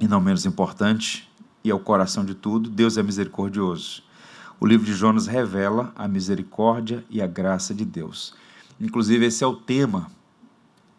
e 0.00 0.06
não 0.06 0.20
menos 0.20 0.46
importante, 0.46 1.30
e 1.64 1.70
é 1.70 1.74
o 1.74 1.78
coração 1.78 2.24
de 2.24 2.34
tudo, 2.34 2.68
Deus 2.68 2.96
é 2.96 3.02
misericordioso. 3.02 4.02
O 4.58 4.66
livro 4.66 4.86
de 4.86 4.94
Jonas 4.94 5.26
revela 5.26 5.92
a 5.96 6.06
misericórdia 6.06 7.04
e 7.10 7.20
a 7.20 7.26
graça 7.26 7.74
de 7.74 7.84
Deus. 7.84 8.34
Inclusive, 8.80 9.26
esse 9.26 9.42
é 9.42 9.46
o 9.46 9.54
tema 9.54 10.08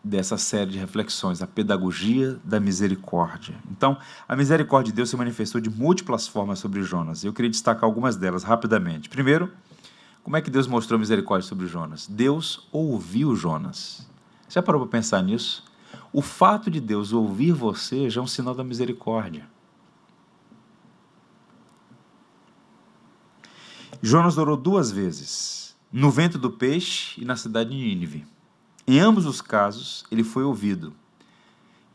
dessa 0.04 0.38
série 0.38 0.72
de 0.72 0.78
reflexões, 0.78 1.42
a 1.42 1.48
pedagogia 1.48 2.38
da 2.44 2.60
misericórdia. 2.60 3.56
Então, 3.72 3.98
a 4.28 4.36
misericórdia 4.36 4.92
de 4.92 4.96
Deus 4.98 5.10
se 5.10 5.16
manifestou 5.16 5.62
de 5.62 5.70
múltiplas 5.70 6.28
formas 6.28 6.60
sobre 6.60 6.84
Jonas. 6.84 7.24
Eu 7.24 7.32
queria 7.32 7.50
destacar 7.50 7.86
algumas 7.86 8.18
delas 8.18 8.44
rapidamente. 8.44 9.08
Primeiro, 9.08 9.50
como 10.24 10.38
é 10.38 10.42
que 10.42 10.50
Deus 10.50 10.68
mostrou 10.68 10.98
misericórdia 10.98 11.48
sobre 11.48 11.68
Jonas? 11.68 12.08
Deus 12.08 12.68
ouviu 12.72 13.36
Jonas. 13.36 14.08
Já 14.48 14.64
parou 14.64 14.82
para 14.82 14.92
pensar 14.92 15.22
nisso? 15.22 15.64
O 16.14 16.22
fato 16.22 16.72
de 16.72 16.80
Deus 16.80 17.12
ouvir 17.12 17.52
você 17.52 18.10
já 18.10 18.22
é 18.22 18.24
um 18.24 18.28
sinal 18.28 18.56
da 18.56 18.64
misericórdia. 18.64 19.48
Jonas 24.02 24.38
orou 24.38 24.58
duas 24.58 24.92
vezes, 24.92 25.76
no 25.92 26.10
vento 26.10 26.38
do 26.38 26.52
peixe 26.52 27.22
e 27.22 27.26
na 27.26 27.36
cidade 27.36 27.70
de 27.70 27.76
Nínive. 27.76 28.26
Em 28.86 29.00
ambos 29.00 29.26
os 29.26 29.42
casos, 29.42 30.06
ele 30.12 30.24
foi 30.24 30.44
ouvido. 30.44 30.94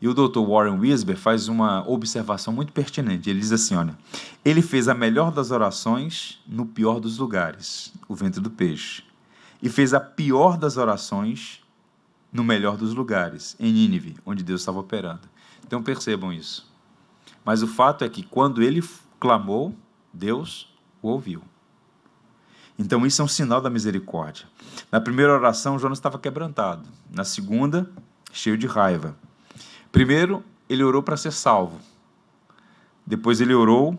E 0.01 0.07
o 0.07 0.13
Dr. 0.13 0.39
Warren 0.39 0.79
Wisber 0.79 1.17
faz 1.17 1.47
uma 1.47 1.87
observação 1.89 2.53
muito 2.53 2.71
pertinente. 2.71 3.29
Ele 3.29 3.39
diz 3.39 3.51
assim: 3.51 3.75
olha, 3.75 3.97
ele 4.45 4.61
fez 4.61 4.87
a 4.87 4.93
melhor 4.93 5.31
das 5.31 5.51
orações 5.51 6.41
no 6.47 6.65
pior 6.65 6.99
dos 6.99 7.17
lugares, 7.17 7.93
o 8.07 8.15
ventre 8.15 8.39
do 8.39 8.49
peixe, 8.49 9.03
e 9.61 9.69
fez 9.69 9.93
a 9.93 9.99
pior 9.99 10.57
das 10.57 10.77
orações 10.77 11.61
no 12.31 12.43
melhor 12.43 12.77
dos 12.77 12.93
lugares, 12.93 13.55
em 13.59 13.73
Nínive, 13.73 14.15
onde 14.25 14.43
Deus 14.43 14.61
estava 14.61 14.79
operando. 14.79 15.27
Então 15.65 15.83
percebam 15.83 16.31
isso. 16.31 16.69
Mas 17.43 17.61
o 17.61 17.67
fato 17.67 18.03
é 18.03 18.09
que 18.09 18.23
quando 18.23 18.61
ele 18.61 18.83
clamou, 19.19 19.75
Deus 20.13 20.73
o 21.01 21.09
ouviu. 21.09 21.41
Então 22.77 23.05
isso 23.05 23.21
é 23.21 23.25
um 23.25 23.27
sinal 23.27 23.59
da 23.59 23.69
misericórdia. 23.69 24.47
Na 24.91 25.01
primeira 25.01 25.33
oração, 25.33 25.77
Jonas 25.77 25.97
estava 25.97 26.17
quebrantado. 26.17 26.87
Na 27.11 27.25
segunda, 27.25 27.91
cheio 28.31 28.57
de 28.57 28.67
raiva. 28.67 29.17
Primeiro, 29.91 30.43
ele 30.69 30.83
orou 30.83 31.01
para 31.01 31.17
ser 31.17 31.31
salvo. 31.31 31.79
Depois, 33.05 33.41
ele 33.41 33.53
orou 33.53 33.97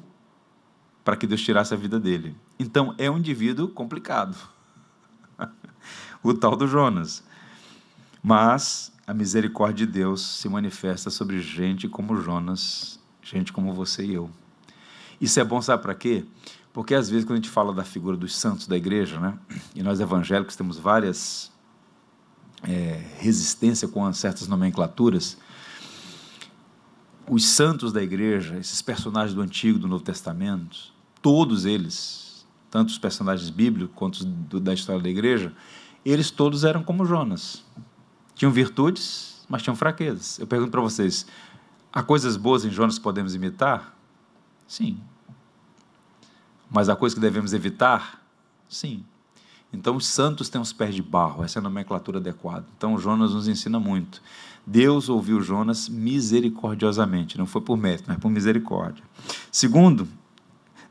para 1.05 1.17
que 1.17 1.27
Deus 1.27 1.43
tirasse 1.43 1.75
a 1.75 1.77
vida 1.77 1.99
dele. 1.99 2.37
Então, 2.59 2.95
é 2.99 3.11
um 3.11 3.19
indivíduo 3.19 3.69
complicado. 3.69 4.37
o 6.23 6.35
tal 6.35 6.57
do 6.57 6.67
Jonas. 6.67 7.25
Mas 8.23 8.93
a 9.07 9.15
misericórdia 9.15 9.87
de 9.87 9.93
Deus 9.93 10.25
se 10.25 10.49
manifesta 10.49 11.11
sobre 11.11 11.41
gente 11.41 11.89
como 11.89 12.17
Jonas, 12.17 13.01
gente 13.23 13.53
como 13.53 13.73
você 13.73 14.05
e 14.05 14.15
eu. 14.15 14.31
Isso 15.21 15.41
é 15.41 15.45
bom, 15.45 15.61
sabe 15.61 15.83
para 15.83 15.95
quê? 15.95 16.25
Porque 16.73 16.95
às 16.95 17.11
vezes, 17.11 17.25
quando 17.25 17.33
a 17.33 17.37
gente 17.37 17.51
fala 17.51 17.73
da 17.73 17.83
figura 17.83 18.17
dos 18.17 18.37
santos 18.37 18.67
da 18.67 18.77
igreja, 18.77 19.19
né, 19.19 19.37
e 19.75 19.83
nós 19.83 19.99
evangélicos 20.01 20.55
temos 20.55 20.79
várias 20.79 21.51
é, 22.63 23.05
resistência 23.19 23.89
com 23.89 24.11
certas 24.13 24.47
nomenclaturas, 24.47 25.37
os 27.31 27.47
santos 27.47 27.93
da 27.93 28.03
igreja, 28.03 28.59
esses 28.59 28.83
personagens 28.83 29.33
do 29.33 29.41
Antigo 29.41 29.79
e 29.79 29.81
do 29.81 29.87
Novo 29.87 30.03
Testamento, 30.03 30.93
todos 31.23 31.65
eles, 31.65 32.45
tanto 32.69 32.89
os 32.89 32.99
personagens 32.99 33.49
bíblicos 33.51 33.95
quanto 33.95 34.25
do, 34.25 34.59
da 34.59 34.75
história 34.75 35.01
da 35.01 35.09
igreja, 35.09 35.55
eles 36.05 36.29
todos 36.29 36.65
eram 36.65 36.83
como 36.83 37.07
Jonas. 37.07 37.65
Tinham 38.35 38.51
virtudes, 38.51 39.47
mas 39.49 39.63
tinham 39.63 39.77
fraquezas. 39.77 40.41
Eu 40.41 40.47
pergunto 40.47 40.73
para 40.73 40.81
vocês: 40.81 41.25
há 41.93 42.03
coisas 42.03 42.37
boas 42.37 42.65
em 42.65 42.71
Jonas 42.71 42.99
que 42.99 43.05
podemos 43.05 43.33
imitar? 43.33 43.97
Sim. 44.67 44.99
Mas 46.69 46.89
há 46.89 46.97
coisas 46.97 47.15
que 47.15 47.21
devemos 47.21 47.53
evitar? 47.53 48.27
Sim. 48.69 49.05
Então, 49.73 49.95
os 49.95 50.07
santos 50.07 50.49
têm 50.49 50.61
os 50.61 50.73
pés 50.73 50.97
de 50.97 51.03
barro, 51.03 51.45
essa 51.45 51.59
é 51.59 51.61
a 51.61 51.63
nomenclatura 51.63 52.19
adequada. 52.19 52.67
Então, 52.77 52.99
Jonas 52.99 53.33
nos 53.33 53.47
ensina 53.47 53.79
muito. 53.79 54.21
Deus 54.67 55.09
ouviu 55.09 55.41
Jonas 55.41 55.89
misericordiosamente, 55.89 57.39
não 57.39 57.47
foi 57.47 57.61
por 57.61 57.77
mérito, 57.77 58.05
mas 58.09 58.19
por 58.19 58.31
misericórdia. 58.31 59.03
Segundo, 59.51 60.07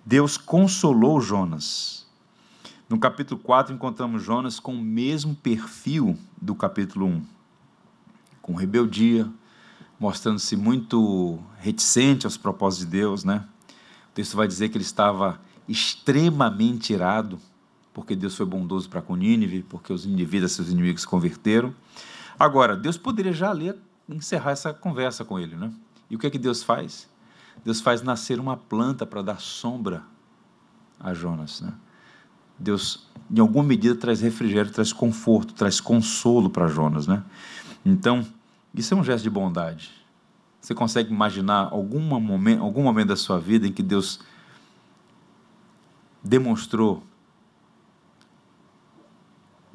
Deus 0.06 0.38
consolou 0.38 1.22
Jonas. 1.22 2.08
No 2.90 3.00
capítulo 3.00 3.40
4, 3.40 3.74
encontramos 3.74 4.24
Jonas 4.24 4.60
com 4.60 4.74
o 4.74 4.82
mesmo 4.82 5.36
perfil 5.36 6.18
do 6.42 6.56
capítulo 6.56 7.06
1, 7.06 7.22
com 8.42 8.56
rebeldia, 8.56 9.30
mostrando-se 10.00 10.56
muito 10.56 11.38
reticente 11.60 12.26
aos 12.26 12.38
propósitos 12.38 12.86
de 12.86 12.92
Deus, 12.92 13.24
né? 13.24 13.46
O 14.10 14.14
texto 14.16 14.36
vai 14.36 14.48
dizer 14.48 14.70
que 14.70 14.78
ele 14.78 14.84
estava 14.84 15.40
extremamente 15.68 16.94
irado, 16.94 17.40
porque 17.94 18.16
Deus 18.16 18.36
foi 18.36 18.46
bondoso 18.46 18.90
para 18.90 19.02
com 19.02 19.16
Nínive, 19.16 19.64
porque 19.70 19.94
os 19.94 20.06
indivíduos, 20.06 20.54
seus 20.54 20.70
inimigos, 20.70 21.02
se 21.02 21.08
converteram. 21.08 21.76
Agora, 22.40 22.78
Deus 22.78 22.98
poderia 22.98 23.34
já 23.34 23.52
ali 23.52 23.74
encerrar 24.08 24.52
essa 24.52 24.74
conversa 24.74 25.26
com 25.26 25.38
ele, 25.38 25.58
né? 25.58 25.72
E 26.10 26.16
o 26.16 26.20
que 26.20 26.26
é 26.26 26.30
que 26.30 26.40
Deus 26.40 26.64
faz? 26.64 27.10
Deus 27.66 27.82
faz 27.82 28.02
nascer 28.02 28.40
uma 28.40 28.56
planta 28.56 29.06
para 29.06 29.22
dar 29.22 29.42
sombra 29.42 30.04
a 30.98 31.14
Jonas, 31.14 31.60
né? 31.60 31.74
Deus, 32.58 33.08
em 33.30 33.40
alguma 33.40 33.64
medida, 33.64 33.96
traz 33.96 34.22
refrigério, 34.22 34.72
traz 34.72 34.94
conforto, 34.94 35.54
traz 35.54 35.82
consolo 35.82 36.50
para 36.50 36.68
Jonas, 36.68 37.08
né? 37.08 37.24
Então, 37.86 38.26
isso 38.74 38.94
é 38.94 38.98
um 38.98 39.04
gesto 39.04 39.24
de 39.24 39.30
bondade. 39.30 39.92
Você 40.62 40.74
consegue 40.74 41.12
imaginar 41.12 41.70
algum 41.72 42.00
momento, 42.00 42.64
algum 42.64 42.84
momento 42.84 43.10
da 43.10 43.16
sua 43.16 43.40
vida 43.40 43.68
em 43.68 43.72
que 43.72 43.84
Deus 43.84 44.22
demonstrou 46.24 47.04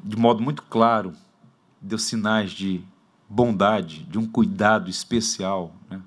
de 0.03 0.15
modo 0.15 0.43
muito 0.43 0.61
claro, 0.61 1.13
deu 1.85 1.99
sinais 1.99 2.51
de 2.51 2.83
bondade, 3.29 4.03
de 4.03 4.17
um 4.17 4.25
cuidado 4.25 4.89
especial. 4.89 5.73
Né? 5.89 6.01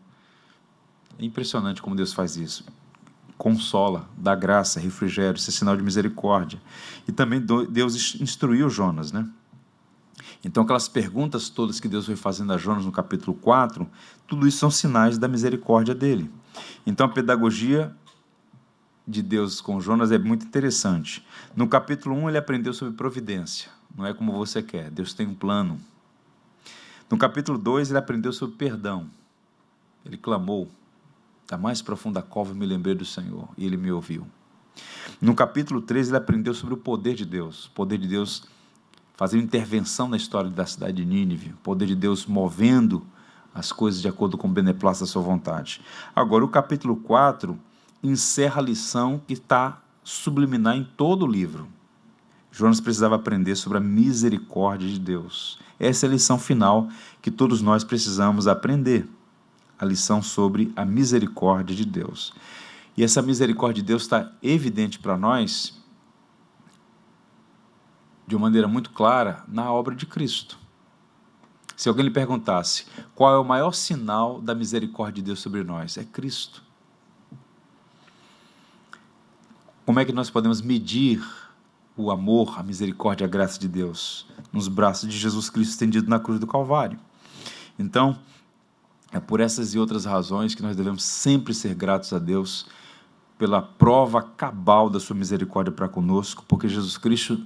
É 1.19 1.25
impressionante 1.25 1.81
como 1.81 1.95
Deus 1.95 2.13
faz 2.13 2.37
isso. 2.37 2.65
Consola, 3.37 4.09
dá 4.17 4.35
graça, 4.35 4.81
refrigério, 4.81 5.39
isso 5.39 5.51
é 5.51 5.53
sinal 5.53 5.77
de 5.77 5.83
misericórdia. 5.83 6.61
E 7.07 7.13
também 7.13 7.41
Deus 7.41 8.21
instruiu 8.21 8.69
Jonas, 8.69 9.13
né? 9.13 9.29
Então, 10.45 10.63
aquelas 10.63 10.89
perguntas 10.89 11.49
todas 11.49 11.81
que 11.81 11.89
Deus 11.89 12.07
foi 12.07 12.17
fazendo 12.17 12.53
a 12.53 12.57
Jonas 12.57 12.85
no 12.85 12.93
capítulo 12.93 13.37
4, 13.37 13.89
tudo 14.27 14.47
isso 14.47 14.59
são 14.59 14.71
sinais 14.71 15.19
da 15.19 15.29
misericórdia 15.29 15.95
dele. 15.95 16.31
Então, 16.87 17.07
a 17.07 17.09
pedagogia 17.09 17.95
de 19.07 19.23
Deus 19.23 19.61
com 19.61 19.81
Jonas 19.81 20.13
é 20.13 20.19
muito 20.19 20.47
interessante. 20.47 21.27
No 21.57 21.69
capítulo 21.69 22.15
1, 22.17 22.29
ele 22.29 22.39
aprendeu 22.39 22.73
sobre 22.73 22.95
providência. 22.95 23.78
Não 23.97 24.07
é 24.07 24.15
como 24.15 24.33
você 24.33 24.63
quer, 24.63 24.91
Deus 24.91 25.15
tem 25.15 25.27
um 25.27 25.35
plano. 25.35 25.81
No 27.11 27.17
capítulo 27.17 27.59
2, 27.59 27.91
ele 27.91 27.99
aprendeu 27.99 28.33
sobre 28.33 28.57
perdão. 28.57 29.09
Ele 30.05 30.17
clamou, 30.17 30.69
da 31.49 31.57
mais 31.57 31.81
profunda 31.81 32.23
cova 32.23 32.55
me 32.55 32.67
lembrei 32.67 32.95
do 32.95 33.05
Senhor, 33.05 33.49
e 33.57 33.65
ele 33.65 33.77
me 33.77 33.91
ouviu. 33.91 34.27
No 35.21 35.35
capítulo 35.35 35.81
3, 35.81 36.09
ele 36.09 36.17
aprendeu 36.17 36.55
sobre 36.55 36.75
o 36.75 36.77
poder 36.77 37.15
de 37.15 37.25
Deus, 37.25 37.67
o 37.67 37.71
poder 37.71 37.99
de 37.99 38.07
Deus 38.07 38.47
fazendo 39.17 39.43
intervenção 39.43 40.09
na 40.09 40.17
história 40.17 40.49
da 40.49 40.65
cidade 40.65 40.99
de 40.99 41.05
Nínive, 41.05 41.51
o 41.51 41.57
poder 41.57 41.87
de 41.87 41.97
Deus 41.97 42.25
movendo 42.25 43.05
as 43.53 43.73
coisas 43.73 44.01
de 44.01 44.07
acordo 44.07 44.39
com 44.39 44.47
o 44.47 44.53
beneplácito 44.53 45.07
da 45.07 45.11
sua 45.11 45.23
vontade. 45.23 45.81
Agora, 46.15 46.45
o 46.45 46.49
capítulo 46.49 46.95
4 46.95 47.59
encerra 48.01 48.61
a 48.61 48.65
lição 48.65 49.21
que 49.27 49.33
está 49.33 49.83
subliminar 50.05 50.77
em 50.77 50.85
todo 50.85 51.25
o 51.25 51.27
livro. 51.27 51.69
Jonas 52.51 52.81
precisava 52.81 53.17
aprender 53.17 53.57
sobre 53.57 53.79
a 53.79 53.81
misericórdia 53.81 54.89
de 54.89 54.99
Deus. 54.99 55.59
Essa 55.79 56.07
é 56.07 56.09
a 56.09 56.13
lição 56.13 56.39
final 56.39 56.89
que 57.23 57.31
todos 57.31 57.63
nós 57.63 57.85
precisamos 57.85 58.47
aprender. 58.47 59.09
A 59.79 59.85
lição 59.85 60.21
sobre 60.21 60.73
a 60.75 60.85
misericórdia 60.85 61.77
de 61.77 61.85
Deus. 61.85 62.33
E 62.97 63.05
essa 63.05 63.23
misericórdia 63.23 63.81
de 63.83 63.87
Deus 63.87 64.03
está 64.03 64.33
evidente 64.43 64.99
para 64.99 65.17
nós 65.17 65.79
de 68.27 68.35
uma 68.35 68.43
maneira 68.43 68.67
muito 68.67 68.91
clara 68.91 69.45
na 69.47 69.73
obra 69.73 69.95
de 69.95 70.05
Cristo. 70.05 70.59
Se 71.77 71.89
alguém 71.89 72.05
lhe 72.05 72.11
perguntasse 72.11 72.87
qual 73.15 73.33
é 73.35 73.39
o 73.39 73.45
maior 73.45 73.73
sinal 73.73 74.41
da 74.41 74.53
misericórdia 74.55 75.23
de 75.23 75.23
Deus 75.23 75.39
sobre 75.39 75.63
nós, 75.63 75.97
é 75.97 76.05
Cristo. 76.05 76.63
Como 79.87 80.01
é 80.01 80.05
que 80.05 80.13
nós 80.13 80.29
podemos 80.29 80.61
medir 80.61 81.25
o 81.99 82.11
amor, 82.11 82.59
a 82.59 82.63
misericórdia, 82.63 83.27
a 83.27 83.29
graça 83.29 83.59
de 83.59 83.67
Deus 83.67 84.27
nos 84.53 84.69
braços 84.69 85.11
de 85.11 85.19
Jesus 85.19 85.51
Cristo 85.51 85.73
estendido 85.73 86.09
na 86.09 86.21
cruz 86.21 86.39
do 86.39 86.47
Calvário? 86.47 86.99
Então, 87.79 88.19
é 89.13 89.19
por 89.19 89.41
essas 89.41 89.75
e 89.75 89.79
outras 89.79 90.05
razões 90.05 90.55
que 90.55 90.63
nós 90.63 90.77
devemos 90.77 91.03
sempre 91.03 91.53
ser 91.53 91.75
gratos 91.75 92.13
a 92.13 92.19
Deus 92.19 92.67
pela 93.37 93.61
prova 93.61 94.23
cabal 94.23 94.89
da 94.89 95.01
sua 95.01 95.17
misericórdia 95.17 95.73
para 95.73 95.89
conosco, 95.89 96.45
porque 96.47 96.69
Jesus 96.69 96.99
Cristo 96.99 97.41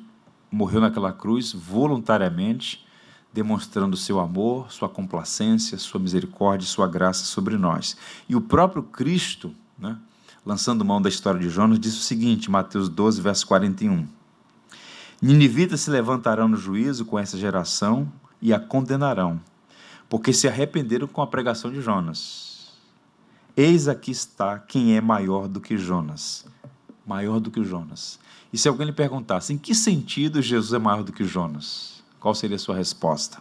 morreu 0.51 0.81
naquela 0.81 1.13
cruz 1.13 1.53
voluntariamente, 1.53 2.87
demonstrando 3.33 3.97
seu 3.97 4.21
amor, 4.21 4.71
sua 4.71 4.89
complacência, 4.89 5.79
sua 5.79 6.01
misericórdia, 6.01 6.67
sua 6.67 6.87
graça 6.87 7.25
sobre 7.25 7.57
nós. 7.57 7.97
E 8.29 8.37
o 8.37 8.41
próprio 8.41 8.83
Cristo, 8.83 9.55
né, 9.79 9.97
lançando 10.45 10.85
mão 10.85 11.01
da 11.01 11.09
história 11.09 11.41
de 11.41 11.49
Jonas, 11.49 11.79
diz 11.79 11.97
o 11.97 12.03
seguinte, 12.03 12.51
Mateus 12.51 12.89
12, 12.89 13.23
verso 13.23 13.47
41. 13.47 14.22
Ninivitas 15.23 15.83
se 15.83 15.91
levantarão 15.91 16.49
no 16.49 16.57
juízo 16.57 17.05
com 17.05 17.16
essa 17.16 17.39
geração 17.39 18.12
e 18.41 18.53
a 18.53 18.59
condenarão, 18.59 19.41
porque 20.09 20.33
se 20.33 20.49
arrependeram 20.49 21.07
com 21.07 21.23
a 21.23 21.27
pregação 21.29 21.70
de 21.70 21.81
Jonas. 21.81 22.73
Eis 23.57 23.87
aqui 23.87 24.11
está 24.11 24.59
quem 24.59 24.97
é 24.97 25.01
maior 25.01 25.47
do 25.47 25.61
que 25.61 25.79
Jonas. 25.79 26.45
Maior 27.07 27.39
do 27.39 27.53
que 27.53 27.62
Jonas. 27.62 28.18
E 28.53 28.59
se 28.59 28.66
alguém 28.66 28.87
lhe 28.87 28.93
perguntasse 28.93 29.53
em 29.53 29.59
que 29.59 29.77
sentido 29.77 30.43
Jesus 30.43 30.73
é 30.73 30.79
maior 30.79 31.05
do 31.05 31.12
que 31.12 31.25
Jonas, 31.25 32.03
qual 32.18 32.35
seria 32.35 32.57
a 32.57 32.59
sua 32.59 32.75
resposta? 32.75 33.41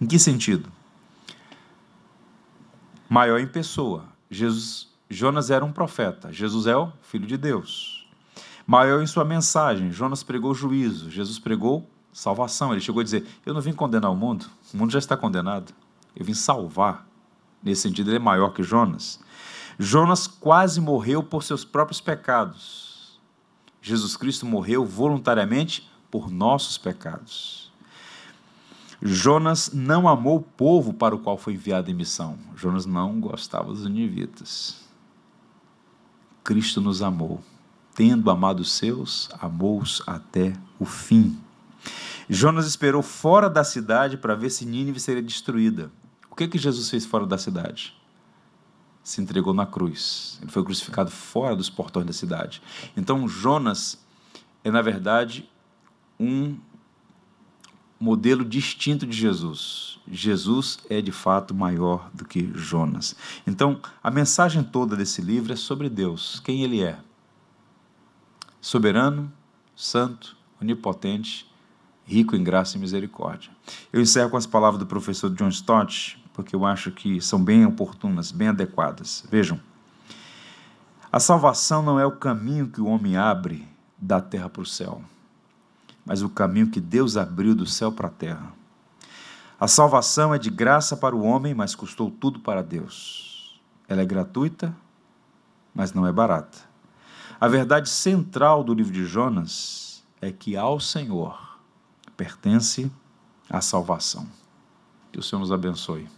Em 0.00 0.06
que 0.06 0.16
sentido? 0.16 0.70
Maior 3.08 3.40
em 3.40 3.48
pessoa. 3.48 4.04
Jesus, 4.30 4.88
Jonas 5.10 5.50
era 5.50 5.64
um 5.64 5.72
profeta, 5.72 6.32
Jesus 6.32 6.68
é 6.68 6.76
o 6.76 6.92
filho 7.02 7.26
de 7.26 7.36
Deus. 7.36 7.97
Maior 8.70 9.02
em 9.02 9.06
sua 9.06 9.24
mensagem, 9.24 9.90
Jonas 9.90 10.22
pregou 10.22 10.52
juízo, 10.54 11.10
Jesus 11.10 11.38
pregou 11.38 11.88
salvação. 12.12 12.70
Ele 12.70 12.82
chegou 12.82 13.00
a 13.00 13.02
dizer: 13.02 13.26
Eu 13.46 13.54
não 13.54 13.62
vim 13.62 13.72
condenar 13.72 14.10
o 14.10 14.14
mundo, 14.14 14.44
o 14.74 14.76
mundo 14.76 14.92
já 14.92 14.98
está 14.98 15.16
condenado. 15.16 15.72
Eu 16.14 16.22
vim 16.22 16.34
salvar. 16.34 17.08
Nesse 17.62 17.80
sentido, 17.80 18.10
ele 18.10 18.16
é 18.16 18.20
maior 18.20 18.50
que 18.50 18.62
Jonas. 18.62 19.20
Jonas 19.78 20.26
quase 20.26 20.82
morreu 20.82 21.22
por 21.22 21.42
seus 21.42 21.64
próprios 21.64 21.98
pecados. 21.98 23.18
Jesus 23.80 24.18
Cristo 24.18 24.44
morreu 24.44 24.84
voluntariamente 24.84 25.90
por 26.10 26.30
nossos 26.30 26.76
pecados. 26.76 27.72
Jonas 29.00 29.72
não 29.72 30.06
amou 30.06 30.36
o 30.36 30.42
povo 30.42 30.92
para 30.92 31.14
o 31.14 31.18
qual 31.18 31.38
foi 31.38 31.54
enviado 31.54 31.90
em 31.90 31.94
missão. 31.94 32.38
Jonas 32.54 32.84
não 32.84 33.18
gostava 33.18 33.72
dos 33.72 33.84
ninivitas. 33.84 34.84
Cristo 36.44 36.82
nos 36.82 37.00
amou. 37.00 37.42
Tendo 37.98 38.30
amado 38.30 38.60
os 38.60 38.70
seus, 38.70 39.28
amou-os 39.40 40.00
até 40.06 40.52
o 40.78 40.84
fim. 40.84 41.36
Jonas 42.30 42.64
esperou 42.64 43.02
fora 43.02 43.50
da 43.50 43.64
cidade 43.64 44.16
para 44.16 44.36
ver 44.36 44.50
se 44.50 44.64
Nínive 44.64 45.00
seria 45.00 45.20
destruída. 45.20 45.90
O 46.30 46.36
que, 46.36 46.46
que 46.46 46.58
Jesus 46.58 46.88
fez 46.88 47.04
fora 47.04 47.26
da 47.26 47.36
cidade? 47.36 47.92
se 49.02 49.20
entregou 49.20 49.52
na 49.52 49.66
cruz. 49.66 50.38
Ele 50.40 50.50
foi 50.52 50.62
crucificado 50.62 51.10
fora 51.10 51.56
dos 51.56 51.68
portões 51.68 52.06
da 52.06 52.12
cidade. 52.12 52.62
Então, 52.96 53.26
Jonas 53.26 53.98
é, 54.62 54.70
na 54.70 54.80
verdade, 54.80 55.50
um 56.20 56.56
modelo 57.98 58.44
distinto 58.44 59.04
de 59.06 59.16
Jesus. 59.16 59.98
Jesus 60.06 60.78
é 60.88 61.00
de 61.00 61.10
fato 61.10 61.52
maior 61.52 62.08
do 62.14 62.24
que 62.24 62.48
Jonas. 62.54 63.16
Então, 63.44 63.80
a 64.00 64.08
mensagem 64.08 64.62
toda 64.62 64.94
desse 64.94 65.20
livro 65.20 65.52
é 65.52 65.56
sobre 65.56 65.88
Deus, 65.88 66.38
quem 66.44 66.62
ele 66.62 66.80
é. 66.80 67.00
Soberano, 68.60 69.32
santo, 69.74 70.36
onipotente, 70.60 71.50
rico 72.04 72.34
em 72.34 72.42
graça 72.42 72.76
e 72.76 72.80
misericórdia. 72.80 73.50
Eu 73.92 74.00
encerro 74.00 74.30
com 74.30 74.36
as 74.36 74.46
palavras 74.46 74.78
do 74.78 74.86
professor 74.86 75.30
John 75.30 75.48
Stott, 75.48 76.22
porque 76.32 76.56
eu 76.56 76.64
acho 76.64 76.90
que 76.90 77.20
são 77.20 77.42
bem 77.42 77.66
oportunas, 77.66 78.32
bem 78.32 78.48
adequadas. 78.48 79.24
Vejam, 79.30 79.60
a 81.10 81.20
salvação 81.20 81.82
não 81.82 81.98
é 81.98 82.06
o 82.06 82.12
caminho 82.12 82.68
que 82.68 82.80
o 82.80 82.86
homem 82.86 83.16
abre 83.16 83.66
da 83.96 84.20
terra 84.20 84.48
para 84.48 84.62
o 84.62 84.66
céu, 84.66 85.02
mas 86.04 86.22
o 86.22 86.28
caminho 86.28 86.70
que 86.70 86.80
Deus 86.80 87.16
abriu 87.16 87.54
do 87.54 87.66
céu 87.66 87.90
para 87.90 88.08
a 88.08 88.10
terra. 88.10 88.52
A 89.60 89.66
salvação 89.66 90.32
é 90.32 90.38
de 90.38 90.50
graça 90.50 90.96
para 90.96 91.16
o 91.16 91.24
homem, 91.24 91.52
mas 91.52 91.74
custou 91.74 92.10
tudo 92.10 92.38
para 92.40 92.62
Deus. 92.62 93.60
Ela 93.88 94.02
é 94.02 94.06
gratuita, 94.06 94.74
mas 95.74 95.92
não 95.92 96.06
é 96.06 96.12
barata. 96.12 96.67
A 97.40 97.46
verdade 97.46 97.88
central 97.88 98.64
do 98.64 98.74
livro 98.74 98.92
de 98.92 99.04
Jonas 99.04 100.04
é 100.20 100.32
que 100.32 100.56
ao 100.56 100.80
Senhor 100.80 101.58
pertence 102.16 102.90
a 103.48 103.60
salvação. 103.60 104.26
Que 105.12 105.20
o 105.20 105.22
Senhor 105.22 105.38
nos 105.38 105.52
abençoe. 105.52 106.08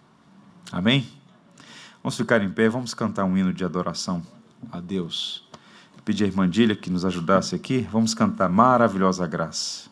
Amém? 0.73 1.07
Vamos 2.03 2.17
ficar 2.17 2.43
em 2.43 2.51
pé, 2.51 2.71
vamos 2.71 2.95
cantar 2.95 3.27
um 3.27 3.37
hino 3.37 3.53
de 3.53 3.63
adoração 3.63 4.23
a 4.73 4.81
Deus. 4.81 5.47
Pedir 6.07 6.25
a 6.25 6.27
irmã 6.27 6.49
Dília 6.49 6.75
que 6.75 6.89
nos 6.89 7.05
ajudasse 7.05 7.55
aqui. 7.55 7.87
Vamos 7.93 8.15
cantar 8.15 8.49
Maravilhosa 8.49 9.27
Graça. 9.27 9.91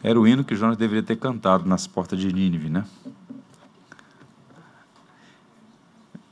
Era 0.00 0.20
o 0.20 0.28
hino 0.28 0.44
que 0.44 0.54
Jonas 0.54 0.76
deveria 0.76 1.02
ter 1.02 1.16
cantado 1.16 1.68
nas 1.68 1.88
portas 1.88 2.20
de 2.20 2.32
Nínive, 2.32 2.70
né? 2.70 2.84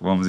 Vamos 0.02 0.20